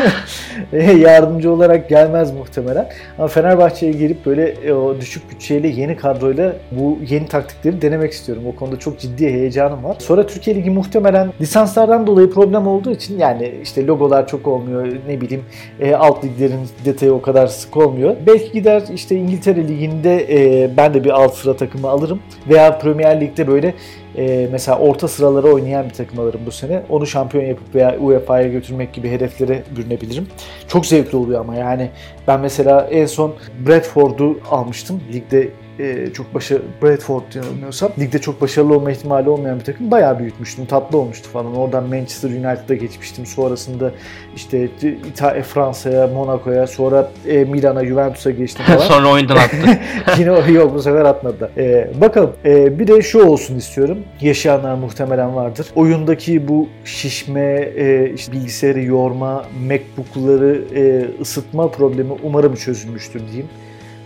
Yardımcı 0.98 1.52
olarak 1.52 1.88
gelmez 1.88 2.32
muhtemelen. 2.32 2.88
Ama 3.18 3.28
Fenerbahçe'ye 3.28 3.92
gelip 3.92 4.26
böyle 4.26 4.48
e, 4.48 4.72
o 4.72 5.00
düşük 5.00 5.30
bütçeyle 5.30 5.68
yeni 5.68 5.96
kadroyla 5.96 6.56
bu 6.70 6.98
yeni 7.08 7.26
taktikleri 7.26 7.82
denemek 7.82 8.12
istiyorum. 8.12 8.42
O 8.46 8.56
konuda 8.56 8.78
çok 8.78 8.98
ciddi 8.98 9.26
heyecanım 9.26 9.84
var. 9.84 9.96
Sonra 9.98 10.26
Türkiye 10.26 10.56
Ligi 10.56 10.70
muhtemelen 10.70 11.32
lisanslardan 11.40 12.06
dolayı 12.06 12.30
problem 12.30 12.66
olduğu 12.66 12.90
için 12.90 13.18
yani 13.18 13.54
işte 13.62 13.86
logolar 13.86 14.26
çok 14.26 14.46
olmuyor 14.46 14.86
ne 15.08 15.20
bileyim 15.20 15.44
e, 15.80 15.94
alt 15.94 16.24
liglerin 16.24 16.60
detayı 16.84 17.12
o 17.12 17.22
kadar 17.22 17.46
sık 17.46 17.76
olmuyor. 17.76 18.16
Belki 18.26 18.52
gider 18.52 18.82
işte 18.94 19.16
İngiltere 19.16 19.68
Ligi'nde 19.68 20.26
e, 20.30 20.70
ben 20.76 20.94
de 20.94 21.04
bir 21.04 21.10
alt 21.10 21.34
sıra 21.34 21.56
takımı 21.56 21.88
alırım. 21.88 22.20
Veya 22.48 22.78
Premier 22.78 23.20
Lig'de 23.20 23.48
böyle 23.48 23.74
e, 24.16 24.48
mesela 24.52 24.78
orta 24.78 25.08
sıralara 25.08 25.46
oynayan 25.46 25.88
bir 25.88 25.94
takım 25.94 26.20
alırım 26.20 26.40
bu 26.46 26.50
sene. 26.50 26.82
Onu 26.88 27.06
şampiyon 27.06 27.44
yapıp 27.44 27.74
veya 27.74 27.98
UEFA'ya 27.98 28.48
götürmek 28.48 28.92
gibi 28.92 29.10
hedeflere 29.10 29.62
bürünebilirim. 29.76 30.26
Çok 30.68 30.86
zevkli 30.86 31.16
oluyor 31.16 31.40
ama 31.40 31.54
yani 31.54 31.90
ben 32.28 32.40
mesela 32.40 32.80
en 32.90 33.06
son 33.06 33.34
Bradford'u 33.66 34.40
almıştım. 34.50 35.00
Ligde 35.12 35.48
e, 35.78 36.12
çok 36.12 36.34
başarılı 36.34 36.64
Bradford 36.82 37.22
yanılmıyorsam 37.34 37.92
ligde 37.98 38.18
çok 38.18 38.40
başarılı 38.40 38.74
olma 38.74 38.90
ihtimali 38.90 39.28
olmayan 39.28 39.58
bir 39.58 39.64
takım 39.64 39.90
bayağı 39.90 40.18
büyütmüştüm. 40.18 40.66
Tatlı 40.66 40.98
olmuştu 40.98 41.28
falan. 41.30 41.56
Oradan 41.56 41.84
Manchester 41.84 42.30
United'a 42.30 42.74
geçmiştim. 42.74 43.26
Sonrasında 43.26 43.92
işte 44.36 44.68
İtalya, 45.08 45.42
Fransa'ya, 45.42 46.06
Monaco'ya, 46.06 46.66
sonra 46.66 47.10
e, 47.26 47.44
Milan'a, 47.44 47.84
Juventus'a 47.84 48.30
geçtim 48.30 48.64
falan. 48.66 48.78
Sonra 48.78 49.08
oyundan 49.08 49.36
attı. 49.36 49.56
Yine 50.18 50.52
yok 50.52 50.74
bu 50.74 50.82
sefer 50.82 51.04
atmadı. 51.04 51.50
Ee, 51.56 51.90
bakalım. 52.00 52.32
Ee, 52.44 52.78
bir 52.78 52.86
de 52.86 53.02
şu 53.02 53.24
olsun 53.24 53.56
istiyorum. 53.56 53.98
Yaşayanlar 54.20 54.74
muhtemelen 54.74 55.36
vardır. 55.36 55.66
Oyundaki 55.74 56.48
bu 56.48 56.68
şişme, 56.84 57.70
e, 57.76 58.12
işte 58.14 58.32
bilgisayarı 58.32 58.82
yorma, 58.82 59.44
Macbook'ları 59.68 60.60
e, 60.74 61.04
ısıtma 61.20 61.70
problemi 61.70 62.12
umarım 62.22 62.54
çözülmüştür 62.54 63.20
diyeyim. 63.20 63.48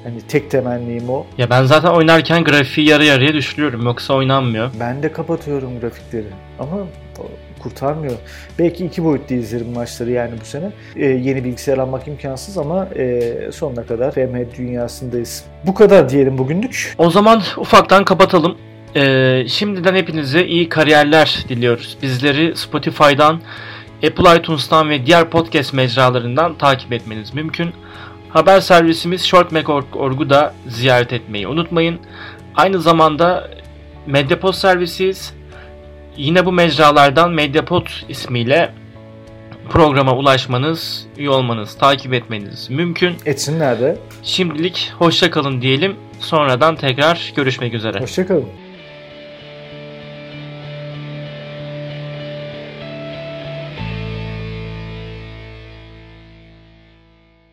Hani 0.04 0.20
tek 0.28 0.50
temennim 0.50 1.10
o. 1.10 1.26
ya 1.38 1.50
ben 1.50 1.64
zaten 1.64 1.88
oynarken 1.90 2.44
grafiği 2.44 2.88
yarı 2.88 3.04
yarıya 3.04 3.34
düşürüyorum. 3.34 3.82
Yoksa 3.82 4.14
oynanmıyor. 4.14 4.70
Ben 4.80 5.02
de 5.02 5.12
kapatıyorum 5.12 5.80
grafikleri. 5.80 6.26
Ama 6.58 6.76
kurtarmıyor. 7.62 8.14
Belki 8.58 8.86
iki 8.86 9.04
boyutlu 9.04 9.34
izlerim 9.34 9.72
maçları 9.74 10.10
yani 10.10 10.30
bu 10.40 10.44
sene. 10.44 10.70
Ee, 10.96 11.06
yeni 11.06 11.44
bilgisayar 11.44 11.78
almak 11.78 12.08
imkansız 12.08 12.58
ama 12.58 12.88
e, 12.96 13.32
sonuna 13.52 13.86
kadar 13.86 14.10
FM 14.12 14.58
dünyasındayız. 14.58 15.44
Bu 15.66 15.74
kadar 15.74 16.08
diyelim 16.08 16.38
bugünlük. 16.38 16.94
O 16.98 17.10
zaman 17.10 17.42
ufaktan 17.56 18.04
kapatalım. 18.04 18.56
Ee, 18.96 19.44
şimdiden 19.48 19.94
hepinize 19.94 20.46
iyi 20.46 20.68
kariyerler 20.68 21.44
diliyoruz. 21.48 21.98
Bizleri 22.02 22.56
Spotify'dan, 22.56 23.40
Apple 24.06 24.36
iTunes'tan 24.38 24.90
ve 24.90 25.06
diğer 25.06 25.30
podcast 25.30 25.72
mecralarından 25.72 26.54
takip 26.58 26.92
etmeniz 26.92 27.34
mümkün. 27.34 27.70
Haber 28.32 28.60
servisimiz 28.60 29.22
shortmac.org'u 29.24 30.30
da 30.30 30.54
ziyaret 30.68 31.12
etmeyi 31.12 31.48
unutmayın. 31.48 32.00
Aynı 32.56 32.80
zamanda 32.80 33.50
Mediapod 34.06 34.52
servisiyiz. 34.52 35.34
Yine 36.16 36.46
bu 36.46 36.52
mecralardan 36.52 37.30
Mediapod 37.30 37.86
ismiyle 38.08 38.72
programa 39.70 40.16
ulaşmanız, 40.16 41.06
üye 41.18 41.30
olmanız, 41.30 41.74
takip 41.74 42.14
etmeniz 42.14 42.70
mümkün. 42.70 43.16
Etsinler 43.26 43.80
de. 43.80 43.98
Şimdilik 44.22 44.92
hoşça 44.98 45.30
kalın 45.30 45.62
diyelim. 45.62 45.96
Sonradan 46.20 46.76
tekrar 46.76 47.32
görüşmek 47.36 47.74
üzere. 47.74 48.00
Hoşçakalın. 48.00 48.46